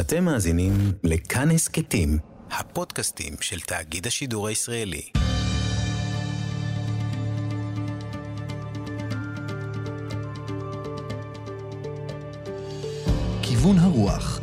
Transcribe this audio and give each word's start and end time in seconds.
אתם 0.00 0.24
מאזינים 0.24 0.72
לכאן 1.04 1.50
הסכתים, 1.50 2.18
הפודקאסטים 2.50 3.34
של 3.40 3.60
תאגיד 3.60 4.06
השידור 4.06 4.48
הישראלי. 4.48 5.02
כיוון 13.42 13.78
הרוח 13.78 14.40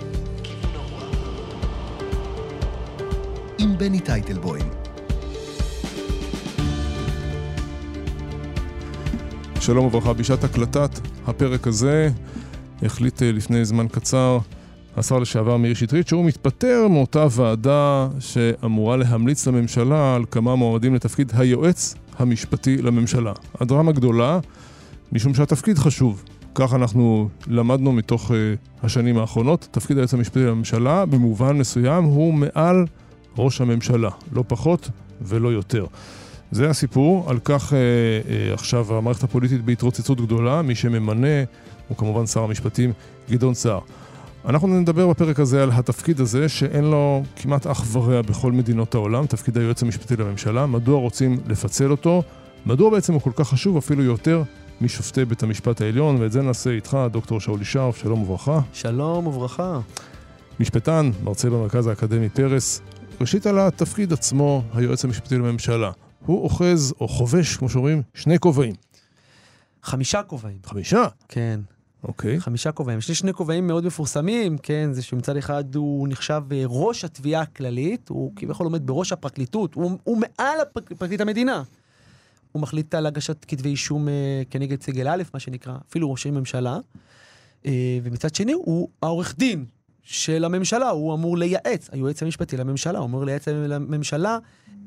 עם 3.60 3.78
בני 3.78 4.00
טייטלבוים 4.00 4.70
שלום 9.60 9.86
וברכה, 9.86 10.14
בשעת 10.14 10.44
הקלטת 10.44 11.00
הפרק 11.28 11.68
הזה 11.68 12.10
החליט 12.82 13.24
אה, 13.24 13.32
לפני 13.32 13.66
זמן 13.66 13.88
קצר 13.88 14.38
השר 14.98 15.20
לשעבר 15.20 15.58
מאיר 15.58 15.74
שטרית 15.74 16.08
שהוא 16.08 16.26
מתפטר 16.26 16.88
מאותה 16.90 17.28
ועדה 17.32 18.08
שאמורה 18.20 18.98
להמליץ 18.98 19.48
לממשלה 19.48 20.16
על 20.16 20.26
כמה 20.32 20.56
מועמדים 20.56 20.96
לתפקיד 20.96 21.32
היועץ 21.36 21.96
המשפטי 22.20 22.78
לממשלה. 22.78 23.34
הדרמה 23.60 23.92
גדולה 23.92 24.40
משום 25.12 25.34
שהתפקיד 25.34 25.78
חשוב. 25.78 26.24
כך 26.56 26.74
אנחנו 26.74 27.30
למדנו 27.48 27.92
מתוך 27.92 28.32
uh, 28.32 28.34
השנים 28.84 29.18
האחרונות. 29.18 29.68
תפקיד 29.72 29.98
היועץ 29.98 30.14
המשפטי 30.14 30.40
לממשלה 30.40 31.06
במובן 31.06 31.58
מסוים 31.58 32.04
הוא 32.04 32.34
מעל 32.34 32.86
ראש 33.38 33.62
הממשלה, 33.62 34.10
לא 34.34 34.44
פחות 34.48 34.90
ולא 35.22 35.50
יותר. 35.50 35.86
זה 36.52 36.70
הסיפור, 36.70 37.30
על 37.30 37.40
כך 37.44 37.74
אה, 37.74 37.80
אה, 37.80 38.54
עכשיו 38.54 38.98
המערכת 38.98 39.24
הפוליטית 39.24 39.66
בהתרוצצות 39.66 40.22
גדולה, 40.22 40.62
מי 40.62 40.76
שממנה 40.76 41.44
הוא 41.88 41.98
כמובן 41.98 42.26
שר 42.26 42.44
המשפטים 42.44 42.94
גדעון 43.30 43.54
סער. 43.54 43.80
אנחנו 44.46 44.68
נדבר 44.68 45.08
בפרק 45.08 45.40
הזה 45.40 45.64
על 45.64 45.72
התפקיד 45.72 46.20
הזה 46.20 46.50
שאין 46.50 46.84
לו 46.84 47.24
כמעט 47.36 47.68
אח 47.68 47.96
ורע 47.96 48.22
בכל 48.22 48.52
מדינות 48.52 48.96
העולם, 48.96 49.26
תפקיד 49.26 49.58
היועץ 49.58 49.84
המשפטי 49.84 50.16
לממשלה, 50.16 50.66
מדוע 50.66 51.00
רוצים 51.00 51.38
לפצל 51.48 51.92
אותו, 51.92 52.24
מדוע 52.66 52.90
בעצם 52.90 53.14
הוא 53.14 53.22
כל 53.22 53.32
כך 53.36 53.48
חשוב 53.48 53.78
אפילו 53.78 54.04
יותר 54.04 54.44
משופטי 54.82 55.26
בית 55.26 55.44
המשפט 55.44 55.82
העליון, 55.82 56.16
ואת 56.20 56.32
זה 56.32 56.42
נעשה 56.42 56.70
איתך, 56.70 56.98
דוקטור 57.12 57.40
שאולי 57.40 57.66
שרף, 57.66 57.98
שלום 57.98 58.22
וברכה. 58.22 58.60
שלום 58.74 59.28
וברכה. 59.28 59.80
משפטן, 60.60 61.12
מרצה 61.24 61.50
במרכז 61.50 61.88
האקדמי 61.88 62.30
פרס. 62.30 62.82
ראשית 63.22 63.46
על 63.48 63.60
התפקיד 63.60 64.14
עצמו, 64.14 64.64
היועץ 64.74 65.06
המשפטי 65.06 65.36
לממשלה. 65.36 65.92
הוא 66.26 66.44
אוחז, 66.44 66.94
או 67.02 67.08
חובש, 67.08 67.58
כמו 67.58 67.70
שאומרים, 67.70 68.02
שני 68.14 68.40
כובעים. 68.40 68.74
חמישה 69.84 70.24
כובעים. 70.24 70.58
חמישה? 70.66 71.04
כן. 71.30 71.60
אוקיי. 72.04 72.40
חמישה 72.40 72.72
כובעים. 72.72 73.00
יש 73.00 73.10
לי 73.10 73.16
שני 73.16 73.34
כובעים 73.34 73.68
מאוד 73.68 73.86
מפורסמים, 73.86 74.58
כן, 74.58 74.90
זה 74.94 75.02
שמצד 75.02 75.38
אחד 75.38 75.76
הוא 75.76 76.08
נחשב 76.08 76.42
אה, 76.52 76.64
ראש 76.66 77.06
התביעה 77.06 77.42
הכללית, 77.42 78.10
הוא 78.10 78.32
כביכול 78.36 78.66
עומד 78.66 78.88
בראש 78.88 79.12
הפרקליטות, 79.12 79.74
הוא, 79.74 79.92
הוא 80.04 80.18
מעל 80.18 80.58
פרקליט 80.98 81.22
המדינה. 81.22 81.64
הוא 82.52 82.62
מחליט 82.62 82.96
על 82.96 83.06
הגשת 83.06 83.46
כתבי 83.46 83.70
אישום 83.70 84.08
uh, 84.08 84.12
כנגד 84.50 84.82
סגל 84.82 85.08
א', 85.08 85.24
מה 85.34 85.40
שנקרא, 85.40 85.78
אפילו 85.90 86.12
ראשי 86.12 86.32
ממשלה. 86.32 86.80
Uh, 87.64 87.68
ומצד 88.04 88.36
שני, 88.36 88.52
הוא 88.52 88.90
העורך 89.02 89.36
דין 89.38 89.66
של 90.02 90.46
הממשלה, 90.46 90.90
הוא 90.90 91.14
אמור 91.14 91.38
לייעץ, 91.38 91.90
היועץ 91.92 92.24
המשפטי 92.24 92.58
לממשלה, 92.58 93.00
הוא 93.00 93.06
אמור 93.06 93.26
לייעץ 93.26 93.48
לממשלה 93.48 94.38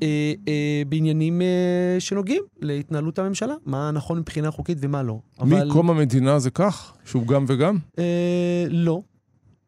אה, 0.04 0.32
אה, 0.48 0.82
בעניינים 0.88 1.42
אה, 1.42 1.96
שנוגעים 1.98 2.42
להתנהלות 2.60 3.18
הממשלה, 3.18 3.54
מה 3.66 3.90
נכון 3.90 4.18
מבחינה 4.18 4.50
חוקית 4.50 4.78
ומה 4.80 5.02
לא. 5.02 5.18
אבל... 5.40 5.68
מקום 5.68 5.90
המדינה 5.90 6.38
זה 6.38 6.50
כך? 6.50 6.92
שהוא 7.04 7.26
גם 7.26 7.44
וגם? 7.48 7.78
אה, 7.98 8.66
לא. 8.70 9.00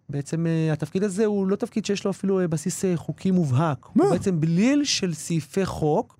בעצם 0.09 0.47
אה, 0.47 0.73
התפקיד 0.73 1.03
הזה 1.03 1.25
הוא 1.25 1.47
לא 1.47 1.57
תפקיד 1.57 1.85
שיש 1.85 2.05
לו 2.05 2.11
אפילו 2.11 2.41
אה, 2.41 2.49
בסיס 2.49 2.85
חוקי 2.97 3.31
מובהק. 3.31 3.87
מה? 3.95 4.05
הוא 4.05 4.13
בעצם 4.13 4.41
בליל 4.41 4.85
של 4.85 5.15
סעיפי 5.15 5.67
חוק, 5.67 6.17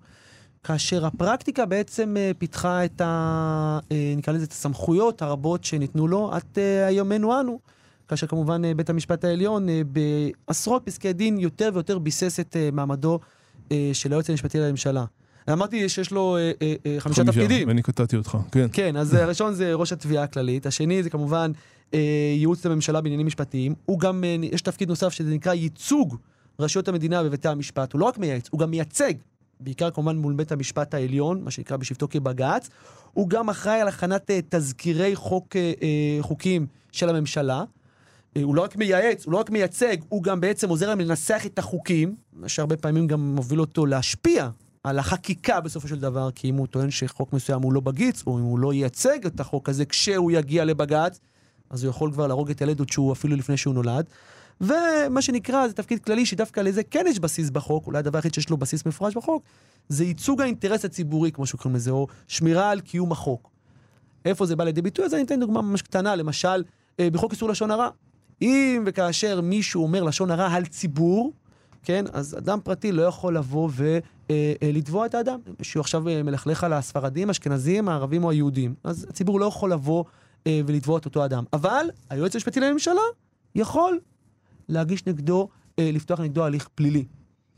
כאשר 0.63 1.05
הפרקטיקה 1.05 1.65
בעצם 1.65 2.15
פיתחה 2.37 2.85
את 2.85 3.01
ה... 3.01 3.79
נקרא 4.17 4.33
לזה 4.33 4.45
את 4.45 4.51
הסמכויות 4.51 5.21
הרבות 5.21 5.63
שניתנו 5.63 6.07
לו 6.07 6.31
עד 6.33 6.57
היומנו 6.87 7.39
אנו. 7.39 7.59
כאשר 8.07 8.27
כמובן 8.27 8.77
בית 8.77 8.89
המשפט 8.89 9.23
העליון 9.23 9.67
בעשרות 9.87 10.81
פסקי 10.85 11.13
דין 11.13 11.39
יותר 11.39 11.69
ויותר 11.73 11.99
ביסס 11.99 12.39
את 12.39 12.55
מעמדו 12.71 13.19
של 13.93 14.11
היועץ 14.11 14.29
המשפטי 14.29 14.59
לממשלה. 14.59 15.05
אמרתי 15.53 15.89
שיש 15.89 16.11
לו 16.11 16.37
אה, 16.37 16.51
אה, 16.61 16.75
אה, 16.85 16.99
חמישה 16.99 17.23
תפקידים. 17.23 17.67
ואני 17.67 17.81
קטעתי 17.81 18.15
אותך, 18.15 18.37
כן. 18.51 18.67
כן, 18.73 18.97
אז 18.97 19.13
הראשון 19.13 19.53
זה 19.53 19.73
ראש 19.73 19.93
התביעה 19.93 20.23
הכללית, 20.23 20.65
השני 20.65 21.03
זה 21.03 21.09
כמובן 21.09 21.51
אה, 21.93 21.99
ייעוץ 22.37 22.65
לממשלה 22.65 23.01
בעניינים 23.01 23.27
משפטיים. 23.27 23.75
הוא 23.85 23.99
גם, 23.99 24.23
אה, 24.23 24.35
יש 24.41 24.61
תפקיד 24.61 24.89
נוסף 24.89 25.13
שזה 25.13 25.29
נקרא 25.29 25.53
ייצוג 25.53 26.17
רשויות 26.59 26.87
המדינה 26.87 27.23
בבתי 27.23 27.47
המשפט. 27.47 27.93
הוא 27.93 27.99
לא 27.99 28.05
רק 28.05 28.17
מייעץ, 28.17 28.47
הוא 28.51 28.59
גם 28.59 28.71
מייצג, 28.71 29.13
בעיקר 29.59 29.91
כמובן 29.91 30.17
מול 30.17 30.33
בית 30.33 30.51
המשפט 30.51 30.93
העליון, 30.93 31.41
מה 31.43 31.51
שנקרא 31.51 31.77
בשבתו 31.77 32.07
כבג"ץ. 32.09 32.69
הוא 33.13 33.29
גם 33.29 33.49
אחראי 33.49 33.81
על 33.81 33.87
הכנת 33.87 34.31
אה, 34.31 34.39
תזכירי 34.49 35.15
חוק, 35.15 35.55
אה, 35.55 35.73
אה, 35.81 36.17
חוקים 36.21 36.67
של 36.91 37.09
הממשלה. 37.09 37.63
הוא 38.43 38.55
לא 38.55 38.61
רק 38.61 38.75
מייעץ, 38.75 39.25
הוא 39.25 39.31
לא 39.31 39.37
רק 39.37 39.49
מייצג, 39.49 39.97
הוא 40.09 40.23
גם 40.23 40.41
בעצם 40.41 40.69
עוזר 40.69 40.89
להם 40.89 40.99
לנסח 40.99 41.41
את 41.45 41.59
החוקים, 41.59 42.15
מה 42.33 42.49
שהרבה 42.49 42.77
פעמים 42.77 43.07
גם 43.07 43.35
מוביל 43.35 43.61
אותו 43.61 43.85
להשפיע 43.85 44.49
על 44.83 44.99
החקיקה 44.99 45.61
בסופו 45.61 45.87
של 45.87 45.99
דבר, 45.99 46.29
כי 46.31 46.49
אם 46.49 46.55
הוא 46.55 46.67
טוען 46.67 46.91
שחוק 46.91 47.33
מסוים 47.33 47.61
הוא 47.61 47.73
לא 47.73 47.79
בגיץ, 47.79 48.23
או 48.27 48.37
אם 48.37 48.43
הוא 48.43 48.59
לא 48.59 48.73
ייצג 48.73 49.25
את 49.25 49.39
החוק 49.39 49.69
הזה 49.69 49.85
כשהוא 49.85 50.31
יגיע 50.31 50.65
לבג"ץ, 50.65 51.19
אז 51.69 51.83
הוא 51.83 51.89
יכול 51.89 52.11
כבר 52.11 52.27
להרוג 52.27 52.49
את 52.49 52.61
הילד 52.61 52.79
עוד 52.79 52.89
שהוא 52.89 53.13
אפילו 53.13 53.35
לפני 53.35 53.57
שהוא 53.57 53.73
נולד. 53.73 54.05
ומה 54.61 55.21
שנקרא, 55.21 55.67
זה 55.67 55.73
תפקיד 55.73 55.99
כללי 55.99 56.25
שדווקא 56.25 56.59
לזה 56.59 56.83
כן 56.83 57.05
יש 57.07 57.19
בסיס 57.19 57.49
בחוק, 57.49 57.87
אולי 57.87 57.99
הדבר 57.99 58.17
היחיד 58.17 58.33
שיש 58.33 58.49
לו 58.49 58.57
בסיס 58.57 58.85
מפורש 58.85 59.17
בחוק, 59.17 59.43
זה 59.89 60.05
ייצוג 60.05 60.41
האינטרס 60.41 60.85
הציבורי, 60.85 61.31
כמו 61.31 61.45
שקוראים 61.45 61.75
לזה, 61.75 61.91
או 61.91 62.07
שמירה 62.27 62.69
על 62.69 62.79
קיום 62.79 63.11
החוק. 63.11 63.49
איפה 64.25 64.45
זה 64.45 64.55
בא 64.55 64.63
לידי 64.63 64.81
ביטוי? 64.81 65.05
אז 65.05 65.13
אני 65.13 65.23
אתן 65.23 65.39
דוגמה 65.39 65.61
ממש 65.61 65.81
קטנה, 65.81 66.15
למשל, 66.15 66.63
אה, 66.99 67.09
בחוק 67.09 67.31
איסור 67.31 67.49
לשון 67.49 67.71
הרע. 67.71 67.89
אם 68.41 68.83
וכאשר 68.85 69.41
מישהו 69.41 69.83
אומר 69.83 70.03
לשון 70.03 70.31
הרע 70.31 70.53
על 70.53 70.65
ציבור, 70.65 71.33
כן, 71.83 72.05
אז 72.13 72.37
אדם 72.37 72.59
פרטי 72.63 72.91
לא 72.91 73.01
יכול 73.01 73.37
לבוא 73.37 73.69
ולתבוע 74.61 75.05
את 75.05 75.15
האדם. 75.15 75.39
מישהו 75.59 75.81
עכשיו 75.81 76.09
אה, 76.09 76.23
מלכלך 76.23 76.63
על 76.63 76.73
הספרדים, 76.73 77.29
אשכנזים, 77.29 77.89
הערבים 77.89 78.23
או 78.23 78.31
היהודים, 78.31 78.73
אז 78.83 79.05
הציבור 79.09 79.39
לא 79.39 79.45
יכול 79.45 79.71
לבוא 79.71 80.03
אה, 80.47 80.61
ולתבוע 80.65 80.97
את 80.97 81.05
אותו 81.05 81.25
אדם. 81.25 81.43
אבל 81.53 81.85
היועץ 82.09 82.35
המשפטי 82.35 82.59
לממשלה 82.59 83.01
יכול 83.55 83.99
להגיש 84.69 85.05
נגדו, 85.07 85.49
אה, 85.79 85.89
לפתוח 85.93 86.19
נגדו 86.19 86.45
הליך 86.45 86.67
פלילי. 86.75 87.05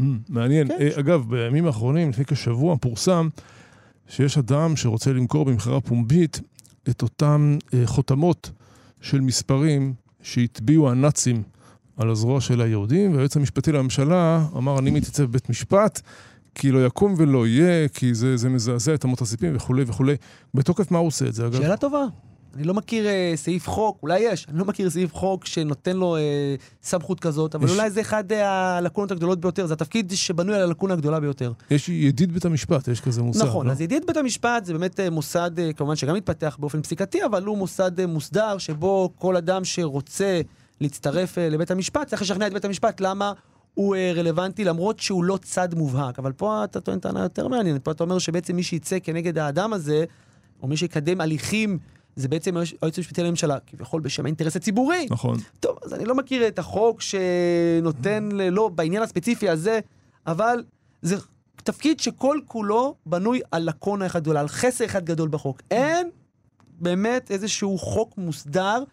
Mm, 0.01 0.03
מעניין. 0.29 0.67
כן. 0.67 0.87
אגב, 0.99 1.25
בימים 1.29 1.65
האחרונים, 1.65 2.09
לפני 2.09 2.25
כשבוע, 2.25 2.75
פורסם 2.81 3.29
שיש 4.07 4.37
אדם 4.37 4.75
שרוצה 4.75 5.13
למכור 5.13 5.45
במכירה 5.45 5.81
פומבית 5.81 6.39
את 6.89 7.01
אותן 7.01 7.57
חותמות 7.85 8.51
של 9.01 9.21
מספרים 9.21 9.93
שהטביעו 10.33 10.89
הנאצים 10.89 11.43
על 11.97 12.09
הזרוע 12.09 12.41
של 12.41 12.61
היהודים, 12.61 13.13
והיועץ 13.13 13.37
המשפטי 13.37 13.71
לממשלה 13.71 14.45
אמר, 14.57 14.79
אני 14.79 14.91
מתייצב 14.91 15.23
בבית 15.23 15.49
משפט, 15.49 16.01
כי 16.55 16.71
לא 16.71 16.85
יקום 16.85 17.13
ולא 17.17 17.47
יהיה, 17.47 17.87
כי 17.87 18.13
זה, 18.13 18.37
זה 18.37 18.49
מזעזע 18.49 18.93
את 18.93 19.05
אמות 19.05 19.21
הסיפים 19.21 19.55
וכולי 19.55 19.83
וכולי. 19.87 20.15
בתוקף 20.53 20.91
מה 20.91 20.97
הוא 20.97 21.07
עושה 21.07 21.27
את 21.27 21.33
זה, 21.33 21.47
אגב? 21.47 21.61
שאלה 21.61 21.77
טובה. 21.77 22.03
אני 22.55 22.63
לא 22.63 22.73
מכיר 22.73 23.07
אה, 23.07 23.33
סעיף 23.35 23.67
חוק, 23.67 23.97
אולי 24.03 24.19
יש, 24.19 24.45
אני 24.49 24.59
לא 24.59 24.65
מכיר 24.65 24.89
סעיף 24.89 25.13
חוק 25.13 25.45
שנותן 25.45 25.97
לו 25.97 26.15
אה, 26.15 26.21
סמכות 26.83 27.19
כזאת, 27.19 27.55
אבל 27.55 27.65
יש... 27.65 27.71
אולי 27.71 27.89
זה 27.89 28.01
אחד 28.01 28.31
אה, 28.31 28.77
הלקונות 28.77 29.11
הגדולות 29.11 29.39
ביותר, 29.39 29.65
זה 29.65 29.73
התפקיד 29.73 30.11
שבנוי 30.15 30.55
על 30.55 30.61
הלקונה 30.61 30.93
הגדולה 30.93 31.19
ביותר. 31.19 31.51
יש 31.71 31.89
ידיד 31.89 32.33
בית 32.33 32.45
המשפט, 32.45 32.87
יש 32.87 33.01
כזה 33.01 33.21
מושג. 33.21 33.45
נכון, 33.45 33.67
לא? 33.67 33.71
אז 33.71 33.81
ידיד 33.81 34.03
בית 34.07 34.17
המשפט 34.17 34.65
זה 34.65 34.73
באמת 34.73 34.99
אה, 34.99 35.09
מוסד, 35.09 35.59
אה, 35.59 35.73
כמובן 35.73 35.95
שגם 35.95 36.15
מתפתח 36.15 36.57
באופן 36.59 36.81
פסיקתי, 36.81 37.25
אבל 37.25 37.43
הוא 37.43 37.57
מוסד 37.57 37.99
אה, 37.99 38.07
מוסדר, 38.07 38.57
שבו 38.57 39.09
כל 39.15 39.35
אדם 39.35 39.65
שרוצה 39.65 40.41
להצטרף 40.81 41.37
אה, 41.37 41.49
לבית 41.49 41.71
המשפט, 41.71 42.07
צריך 42.07 42.21
לשכנע 42.21 42.47
את 42.47 42.53
בית 42.53 42.65
המשפט 42.65 43.01
למה 43.01 43.33
הוא 43.73 43.95
אה, 43.95 44.11
רלוונטי, 44.15 44.63
למרות 44.63 44.99
שהוא 44.99 45.23
לא 45.23 45.37
צד 45.41 45.75
מובהק. 45.75 46.19
אבל 46.19 46.31
פה 46.31 46.63
אתה 46.63 46.79
טוען 46.79 46.99
טענה 46.99 47.23
יותר 47.23 47.47
מעניינת, 47.47 47.83
פה 47.83 47.91
אתה 47.91 48.03
אומר 48.03 48.19
שבעצם 48.19 48.55
מי 48.55 48.63
שיצא 48.63 48.97
כנגד 49.03 49.37
האדם 49.37 49.73
הזה, 49.73 50.05
או 50.61 50.67
מי 50.67 50.77
שיקדם 50.77 51.21
הליכים 51.21 51.79
זה 52.19 52.27
בעצם 52.27 52.57
היועץ 52.57 52.97
המשפטי 52.97 53.23
לממשלה, 53.23 53.57
כביכול 53.67 54.01
בשם 54.01 54.25
האינטרס 54.25 54.55
הציבורי. 54.55 55.07
נכון. 55.09 55.37
טוב, 55.59 55.77
אז 55.85 55.93
אני 55.93 56.05
לא 56.05 56.15
מכיר 56.15 56.47
את 56.47 56.59
החוק 56.59 57.01
שנותן, 57.01 58.29
לא, 58.31 58.69
בעניין 58.69 59.03
הספציפי 59.03 59.49
הזה, 59.49 59.79
אבל 60.27 60.63
זה 61.01 61.15
תפקיד 61.63 61.99
שכל 61.99 62.39
כולו 62.47 62.95
בנוי 63.05 63.41
על 63.51 63.63
לקונה 63.63 64.05
אחת 64.05 64.21
גדולה, 64.21 64.39
על 64.39 64.47
חסר 64.47 64.85
אחד 64.85 65.05
גדול 65.05 65.29
בחוק. 65.29 65.61
אין 65.71 66.09
באמת 66.79 67.31
איזשהו 67.31 67.77
חוק 67.77 68.17
מוסדר. 68.17 68.83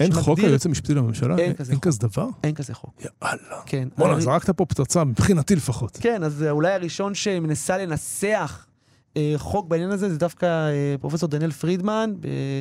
אין 0.00 0.06
שמגדיר... 0.06 0.24
חוק 0.24 0.38
היועץ 0.38 0.66
המשפטי 0.66 0.94
לממשלה? 0.94 1.38
אין 1.38 1.54
כזה 1.54 1.72
אין 1.72 1.76
חוק. 1.76 1.86
כזה 1.86 1.98
דבר? 1.98 2.28
אין 2.44 2.54
כזה 2.54 2.74
חוק. 2.74 3.02
יאללה. 3.02 3.62
כן. 3.66 3.88
בוא'נה, 3.98 4.14
אני... 4.14 4.22
זרקת 4.22 4.50
פה 4.50 4.66
פצצה, 4.66 5.04
מבחינתי 5.04 5.56
לפחות. 5.56 5.98
כן, 6.00 6.22
אז 6.22 6.44
אולי 6.50 6.72
הראשון 6.72 7.14
שמנסה 7.14 7.78
לנסח 7.78 8.66
חוק 9.36 9.66
בעניין 9.68 9.90
הזה 9.90 10.08
זה 10.08 10.18
דווקא 10.18 10.46
אה, 10.46 10.94
פרופסור 11.00 11.28
דניאל 11.28 11.50
פרידמן, 11.50 12.12
אה, 12.24 12.60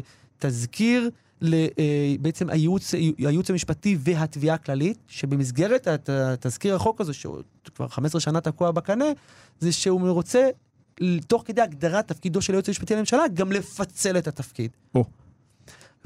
בעצם 2.20 2.50
הייעוץ, 2.50 2.94
הייעוץ 3.18 3.50
המשפטי 3.50 3.98
והתביעה 4.00 4.56
הכללית, 4.56 4.98
שבמסגרת 5.08 5.88
תזכיר 6.40 6.76
החוק 6.76 7.02
הזה, 7.02 7.14
שהוא 7.14 7.38
כבר 7.76 7.88
15 7.88 8.22
שנה 8.22 8.42
תקוע 8.42 8.72
בקנה, 8.72 9.06
זה 9.60 9.72
שהוא 9.72 10.10
רוצה, 10.10 10.50
תוך 11.28 11.44
כדי 11.46 11.62
הגדרת 11.62 12.08
תפקידו 12.08 12.42
של 12.42 12.54
היועץ 12.54 12.68
המשפטי 12.68 12.96
לממשלה, 12.96 13.24
גם 13.34 13.52
לפצל 13.52 14.18
את 14.18 14.28
התפקיד. 14.28 14.72
או. 14.96 15.06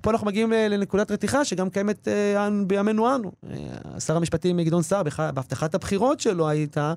פה 0.02 0.12
אנחנו 0.12 0.28
מגיעים 0.28 0.54
אה, 0.54 0.68
לנקודת 0.68 1.12
רתיחה 1.12 1.46
שגם 1.46 1.70
קיימת 1.70 2.08
אה, 2.08 2.50
בימינו 2.68 3.16
אנו. 3.16 3.32
אה, 3.50 4.00
שר 4.00 4.18
המשפטים 4.18 4.62
גדעון 4.62 4.84
סער, 4.84 5.04
בהבטחת 5.04 5.76
הבחירות 5.76 6.20
שלו 6.20 6.50
הייתה, 6.50 6.94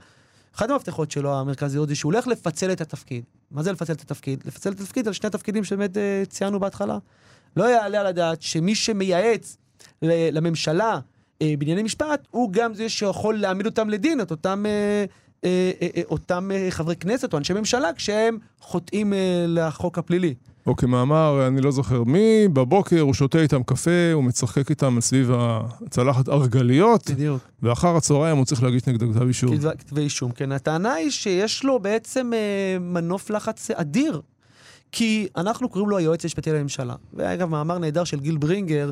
אחת 0.55 0.71
המבטחות 0.71 1.11
שלו 1.11 1.39
המרכזיות 1.39 1.89
זה 1.89 1.95
שהוא 1.95 2.13
הולך 2.13 2.27
לפצל 2.27 2.73
את 2.73 2.81
התפקיד. 2.81 3.25
מה 3.51 3.63
זה 3.63 3.73
לפצל 3.73 3.93
את 3.93 4.01
התפקיד? 4.01 4.43
לפצל 4.47 4.73
את 4.73 4.81
התפקיד 4.81 5.07
על 5.07 5.13
שני 5.13 5.27
התפקידים 5.27 5.65
שבאמת 5.65 5.97
אה, 5.97 6.23
ציינו 6.29 6.61
בהתחלה. 6.61 6.99
לא 7.57 7.65
יעלה 7.65 8.01
על 8.01 8.07
הדעת 8.07 8.43
שמי 8.43 8.75
שמייעץ 8.75 9.57
לממשלה 10.03 11.01
אה, 11.43 11.55
בענייני 11.59 11.83
משפט, 11.83 12.29
הוא 12.31 12.53
גם 12.53 12.75
זה 12.75 12.89
שיכול 12.89 13.39
להעמיד 13.39 13.67
אותם 13.67 13.91
לדין, 13.91 14.21
את 14.21 14.31
אותם, 14.31 14.67
אה, 14.67 15.05
אה, 15.45 15.49
אה, 15.83 15.89
אה, 15.97 16.03
אותם 16.11 16.51
אה, 16.55 16.67
חברי 16.71 16.97
כנסת 16.97 17.33
או 17.33 17.39
אנשי 17.39 17.53
ממשלה, 17.53 17.89
כשהם 17.97 18.39
חוטאים 18.61 19.13
אה, 19.13 19.19
לחוק 19.49 19.99
הפלילי. 19.99 20.35
או 20.67 20.77
כמאמר, 20.77 21.47
אני 21.47 21.61
לא 21.61 21.71
זוכר 21.71 22.05
מי, 22.05 22.49
בבוקר 22.53 23.01
הוא 23.01 23.15
שותה 23.15 23.39
איתם 23.43 23.63
קפה, 23.63 24.13
הוא 24.13 24.25
משחק 24.25 24.71
איתם 24.71 24.97
סביב 25.01 25.31
הצלחת 25.35 26.29
ארגליות, 26.29 27.11
בדיוק. 27.11 27.41
ואחר 27.63 27.97
הצהריים 27.97 28.37
הוא 28.37 28.45
צריך 28.45 28.63
להגיש 28.63 28.87
נגדו 28.87 29.07
כתב 29.15 29.27
אישום. 29.27 29.57
כתבי- 29.79 30.01
אישום, 30.01 30.33
כן. 30.33 30.53
הטענה 30.53 30.93
היא 30.93 31.11
שיש 31.11 31.65
לו 31.65 31.79
בעצם 31.79 32.31
אה, 32.35 32.79
מנוף 32.81 33.31
לחץ 33.31 33.71
אדיר. 33.71 34.21
כי 34.93 35.29
אנחנו 35.37 35.69
קוראים 35.69 35.91
לו 35.91 35.99
היועץ 35.99 36.25
המשפטי 36.25 36.53
לממשלה. 36.53 36.95
ואגב, 37.15 37.49
מאמר 37.49 37.79
נהדר 37.79 38.05
של 38.05 38.21
גיל 38.21 38.37
ברינגר 38.37 38.91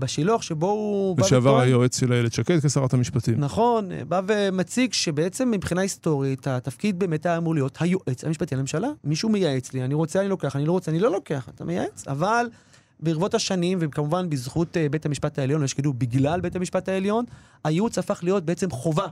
בשילוח, 0.00 0.42
שבו 0.42 0.70
הוא... 0.70 1.16
בא 1.16 1.24
לשעבר 1.26 1.60
היועץ 1.60 2.00
של 2.00 2.12
איילת 2.12 2.32
שקד 2.32 2.66
כשרת 2.66 2.94
המשפטים. 2.94 3.34
נכון, 3.38 3.92
אה, 3.92 4.04
בא 4.04 4.20
ומציג 4.26 4.92
שבעצם 4.92 5.50
מבחינה 5.50 5.80
היסטורית, 5.80 6.46
התפקיד 6.46 6.98
באמת 6.98 7.26
היה 7.26 7.36
אמור 7.36 7.54
להיות 7.54 7.78
היועץ 7.80 8.24
המשפטי 8.24 8.56
לממשלה. 8.56 8.88
מישהו 9.04 9.28
מייעץ 9.28 9.72
לי, 9.72 9.84
אני 9.84 9.94
רוצה, 9.94 10.20
אני 10.20 10.28
לוקח, 10.28 10.56
אני 10.56 10.66
לא 10.66 10.72
רוצה, 10.72 10.90
אני 10.90 10.98
לא 10.98 11.10
לוקח, 11.10 11.48
אתה 11.54 11.64
מייעץ. 11.64 12.04
אבל 12.08 12.46
ברבות 13.00 13.34
השנים, 13.34 13.78
וכמובן 13.80 14.30
בזכות 14.30 14.76
אה, 14.76 14.88
בית 14.88 15.06
המשפט 15.06 15.38
העליון, 15.38 15.64
יש 15.64 15.74
כאילו 15.74 15.92
בגלל 15.92 16.40
בית 16.40 16.56
המשפט 16.56 16.88
העליון, 16.88 17.24
הייעוץ 17.64 17.98
הפך 17.98 18.20
להיות 18.22 18.44
בעצם 18.44 18.70
חובה. 18.70 19.06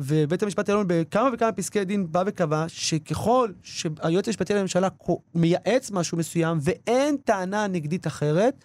ובית 0.00 0.42
המשפט 0.42 0.68
העליון 0.68 0.86
בכמה 0.88 1.30
וכמה 1.34 1.52
פסקי 1.52 1.84
דין 1.84 2.12
בא 2.12 2.22
וקבע 2.26 2.64
שככל 2.68 3.50
שהיועץ 3.62 4.28
המשפטי 4.28 4.54
לממשלה 4.54 4.88
מייעץ 5.34 5.90
משהו 5.90 6.18
מסוים 6.18 6.58
ואין 6.60 7.16
טענה 7.24 7.66
נגדית 7.66 8.06
אחרת, 8.06 8.64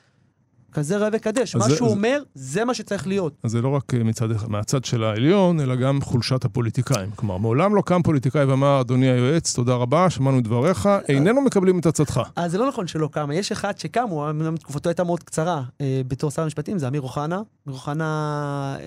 כזה 0.74 0.98
ראה 0.98 1.10
וקדש. 1.14 1.56
מה 1.56 1.64
זה- 1.70 1.76
שהוא 1.76 1.88
זה- 1.90 1.96
אומר, 1.96 2.22
זה 2.36 2.66
מה 2.66 2.74
שצריך 2.74 3.08
להיות. 3.08 3.34
אז 3.44 3.52
זה 3.52 3.62
לא 3.62 3.68
רק 3.70 3.94
אה, 3.94 4.04
מצד, 4.04 4.28
מהצד 4.48 4.86
של 4.86 5.04
העליון, 5.04 5.60
אלא 5.60 5.76
גם 5.76 6.02
חולשת 6.02 6.46
הפוליטיקאים. 6.46 7.10
כלומר, 7.16 7.38
מעולם 7.38 7.76
לא 7.76 7.82
קם 7.82 8.02
פוליטיקאי 8.04 8.46
ואמר, 8.46 8.82
אדוני 8.82 9.10
היועץ, 9.10 9.56
תודה 9.56 9.76
רבה, 9.76 10.10
שמענו 10.10 10.40
את 10.40 10.44
דבריך, 10.44 10.90
איננו 11.08 11.42
מקבלים 11.42 11.80
את 11.80 11.86
עצתך. 11.86 12.22
אז 12.36 12.52
זה 12.52 12.58
לא 12.58 12.68
נכון 12.68 12.88
שלא 12.88 13.10
קם, 13.12 13.30
יש 13.34 13.52
אחד 13.52 13.78
שקם, 13.78 14.06
הוא 14.10 14.30
אמנם 14.30 14.58
תקופתו 14.58 14.90
הייתה 14.90 15.04
מאוד 15.04 15.24
קצרה 15.24 15.64
אה, 15.82 16.02
בתור 16.08 16.32
שר 16.32 16.42
המשפטים, 16.42 16.80
זה 16.80 16.88
אמיר 16.88 17.02
אוחנה. 17.02 17.36
אמיר 17.68 17.76
אוחנה, 17.78 18.12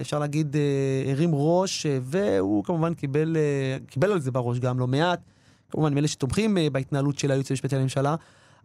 אפשר 0.01 0.19
להגיד, 0.19 0.57
אה, 0.57 1.13
הרים 1.13 1.31
ראש, 1.33 1.87
אה, 1.87 1.99
והוא 2.03 2.65
כמובן 2.65 2.95
קיבל, 2.95 3.37
אה, 3.37 3.77
קיבל 3.91 4.13
על 4.13 4.21
זה 4.21 4.31
בראש 4.31 4.59
גם 4.59 4.79
לא 4.79 4.87
מעט. 4.87 5.21
כמובן, 5.71 5.95
מאלה 5.95 6.09
שתומכים 6.09 6.59
אה, 6.59 6.71
בהתנהלות 6.73 7.19
של 7.19 7.31
הייעוץ 7.31 7.51
המשפטי 7.51 7.77
לממשלה, 7.77 8.15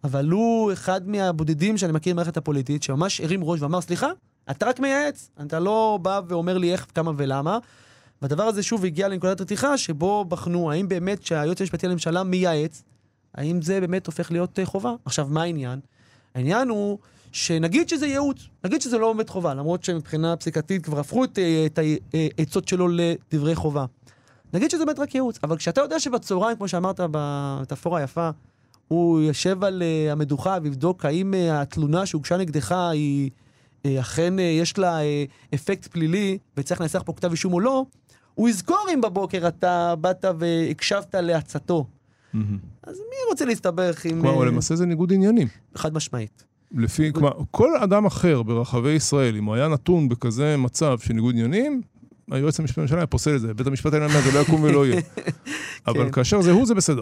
אבל 0.04 0.30
הוא 0.30 0.74
אחד 0.74 1.08
מהבודדים 1.08 1.78
שאני 1.78 1.94
מכיר 1.94 2.14
במערכת 2.14 2.38
הפוליטית, 2.38 2.84
שממש 2.84 3.22
הרים 3.22 3.44
ראש 3.44 3.62
ואמר, 3.62 3.82
סליחה, 3.82 4.08
אתה 4.52 4.66
רק 4.66 4.80
מייעץ, 4.80 5.30
אתה 5.42 5.60
לא 5.60 6.00
בא 6.02 6.22
ואומר 6.28 6.58
לי 6.58 6.72
איך, 6.72 6.86
כמה 6.96 7.12
ולמה. 7.18 7.58
והדבר 8.22 8.44
הזה 8.44 8.64
שוב 8.64 8.86
הגיע 8.86 9.08
לנקודת 9.08 9.42
רתיחה, 9.42 9.78
שבו 9.78 10.26
בחנו 10.26 10.72
האם 10.72 10.88
באמת 10.88 11.24
שהיועץ 11.24 11.62
המשפטי 11.62 11.88
לממשלה 11.88 12.24
מייעץ, 12.24 12.84
האם 13.36 13.62
זה 13.62 13.80
באמת 13.80 14.08
הופך 14.08 14.32
להיות 14.32 14.60
אה, 14.60 14.66
חובה? 14.66 14.94
עכשיו, 15.06 15.28
מה 15.30 15.42
העניין? 15.42 15.80
העניין 16.36 16.70
הוא 16.70 16.98
שנגיד 17.32 17.90
שזה 17.90 18.08
ייעוץ, 18.08 18.48
נגיד 18.64 18.82
שזה 18.82 18.98
לא 18.98 19.14
באמת 19.14 19.30
חובה, 19.30 19.54
למרות 19.54 19.84
שמבחינה 19.84 20.36
פסיקתית 20.36 20.86
כבר 20.86 21.00
הפכו 21.00 21.24
את, 21.24 21.40
אה, 21.40 21.66
את 21.66 21.80
העצות 22.38 22.68
שלו 22.68 22.88
לדברי 22.88 23.56
חובה. 23.56 23.86
נגיד 24.54 24.72
שזה 24.72 24.86
באמת 24.86 25.00
רק 25.00 25.16
ייעוץ, 25.16 25.40
אבל 25.44 25.58
כשאתה 25.58 25.82
יודע 25.82 26.00
שבצהריים, 26.00 26.58
כמו 26.58 26.68
שאמרת 26.68 27.00
במטאפורה 27.12 28.00
היפה, 28.00 28.30
הוא 28.90 29.22
יושב 29.22 29.64
על 29.64 29.82
uh, 29.82 30.12
המדוכה 30.12 30.58
ויבדוק 30.62 31.06
האם 31.06 31.34
uh, 31.34 31.38
התלונה 31.54 32.06
שהוגשה 32.06 32.38
נגדך 32.38 32.72
היא 32.72 33.30
uh, 33.30 33.90
אכן 34.00 34.40
uh, 34.40 34.42
יש 34.42 34.78
לה 34.78 35.00
uh, 35.00 35.54
אפקט 35.56 35.88
פלילי 35.88 36.38
וצריך 36.58 36.82
לנסח 36.82 37.02
פה 37.06 37.14
כתב 37.14 37.32
אישום 37.32 37.54
או 37.54 37.60
לא, 37.60 37.86
הוא 38.36 38.50
יזכור 38.50 38.88
אם 38.94 39.02
בבוקר 39.02 39.48
אתה 39.48 39.96
באת 39.96 40.26
והקשבת 40.40 41.16
לעצתו. 41.16 41.86
אז 42.84 43.00
מי 43.10 43.16
רוצה 43.30 43.46
להסתבך 43.46 44.06
עם... 44.06 44.22
כלומר, 44.22 44.42
אה, 44.42 44.46
למעשה 44.46 44.76
זה 44.76 44.86
ניגוד 44.86 45.14
עניינים. 45.14 45.48
חד 45.76 45.94
משמעית. 45.94 46.44
לפי, 46.72 47.14
כלומר, 47.14 47.32
כל 47.52 47.78
אדם 47.78 48.06
אחר 48.06 48.44
ברחבי 48.44 48.90
ישראל, 48.90 49.36
אם 49.36 49.46
הוא 49.46 49.56
היה 49.56 49.68
נתון 49.68 50.10
בכזה 50.10 50.58
מצב 50.58 51.00
של 51.00 51.14
ניגוד 51.14 51.36
עניינים, 51.36 51.82
היועץ 52.32 52.60
המשפטי 52.60 52.80
לממשלה 52.80 52.98
היה 52.98 53.08
פוסל 53.08 53.36
את 53.36 53.42
זה. 53.42 53.54
בית 53.54 53.68
המשפט 53.68 53.94
העליון 53.94 54.12
אומר, 54.12 54.22
זה 54.22 54.32
לא 54.32 54.40
יקום 54.40 54.64
ולא 54.64 54.86
יהיה. 54.86 55.02
אבל 55.88 56.12
כאשר 56.12 56.42
זה 56.42 56.52
הוא, 56.52 56.66
זה 56.66 56.76
בסדר. 56.76 57.02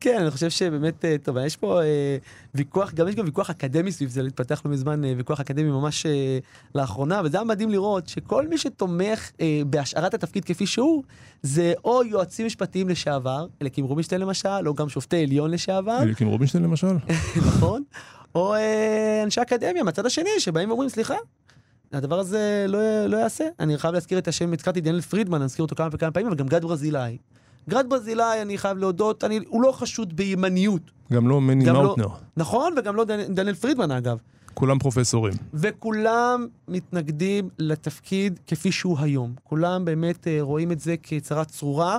כן, 0.00 0.18
אני 0.20 0.30
חושב 0.30 0.50
שבאמת, 0.50 1.04
אה, 1.04 1.16
טוב, 1.22 1.36
יש 1.46 1.56
פה 1.56 1.82
אה, 1.82 2.16
ויכוח, 2.54 2.94
גם 2.94 3.08
יש 3.08 3.14
גם 3.14 3.24
ויכוח 3.24 3.50
אקדמי 3.50 3.92
סביב 3.92 4.10
זה, 4.10 4.22
להתפתח 4.22 4.62
לא 4.64 4.70
מזמן 4.70 5.04
אה, 5.04 5.12
ויכוח 5.16 5.40
אקדמי 5.40 5.70
ממש 5.70 6.06
לאחרונה, 6.74 7.20
וזה 7.24 7.36
היה 7.36 7.44
מדהים 7.44 7.70
לראות 7.70 8.08
שכל 8.08 8.48
מי 8.48 8.58
שתומך 8.58 9.30
בהשארת 9.66 10.14
התפקיד 10.14 10.44
כפי 10.44 10.66
שהוא, 10.66 11.02
זה 11.42 11.72
או 11.84 12.04
יועצים 12.04 12.46
משפטיים 12.46 12.88
לשעבר, 12.88 13.46
אליקים 13.62 13.84
רובינשטיין 13.84 14.20
למשל, 14.20 14.48
או 14.66 14.74
גם 14.74 14.88
שופטי 14.88 15.22
עליון 15.22 15.50
לשעבר, 15.50 15.98
אליקים 16.02 16.28
רובינשטיין 16.28 16.64
למשל. 16.64 16.96
נכון? 17.48 17.82
או 18.34 18.54
אנשי 19.24 19.42
אקדמיה 19.42 19.82
מהצד 19.82 20.06
השני, 20.06 20.30
שבאים 20.38 20.68
ואומרים, 20.68 20.88
סליחה, 20.88 21.14
הדבר 21.92 22.18
הזה 22.18 22.64
לא, 22.68 22.78
לא 23.06 23.16
יעשה. 23.16 23.44
אני 23.60 23.78
חייב 23.78 23.94
להזכיר 23.94 24.18
את 24.18 24.28
השם, 24.28 24.52
הזכרתי 24.52 24.80
דניאל 24.80 25.00
פרידמן, 25.00 25.36
אני 25.36 25.44
אזכיר 25.44 25.62
אותו 25.62 25.76
כמה 25.76 25.88
וכמה 25.92 26.10
פעמים, 26.10 26.26
אבל 26.26 26.36
גם 26.36 26.46
גד 26.46 26.62
ברזילאי. 26.64 27.16
גד 27.68 27.84
ברזילאי, 27.88 28.42
אני 28.42 28.58
חייב 28.58 28.78
להודות, 28.78 29.24
אני, 29.24 29.40
הוא 29.48 29.62
לא 29.62 29.72
חשוד 29.72 30.16
בימניות. 30.16 30.82
גם 31.12 31.28
לא 31.28 31.40
מני 31.40 31.64
גם 31.64 31.74
לא- 31.74 31.82
מאוטנר. 31.82 32.08
נכון? 32.36 32.74
וגם 32.78 32.96
לא 32.96 33.04
דניאל, 33.04 33.32
דניאל 33.32 33.54
פרידמן 33.54 33.90
אגב. 33.90 34.18
כולם 34.54 34.78
פרופסורים. 34.78 35.34
וכולם 35.54 36.46
מתנגדים 36.68 37.48
לתפקיד 37.58 38.38
כפי 38.46 38.72
שהוא 38.72 38.98
היום. 39.00 39.34
כולם 39.44 39.84
באמת 39.84 40.26
אה, 40.26 40.38
רואים 40.40 40.72
את 40.72 40.80
זה 40.80 40.94
כצרה 41.02 41.44
צרורה, 41.44 41.98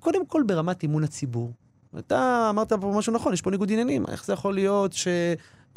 קודם 0.00 0.26
כל 0.26 0.42
ברמת 0.46 0.84
אמון 0.84 1.04
הציבור. 1.04 1.50
אתה 1.98 2.46
אמרת 2.50 2.72
פה 2.72 2.92
משהו 2.96 3.12
נכון, 3.12 3.32
יש 3.32 3.42
פה 3.42 3.50
ניגוד 3.50 3.72
עניינים. 3.72 4.04
איך 4.08 4.24
זה 4.24 4.32
יכול 4.32 4.54
להיות 4.54 4.92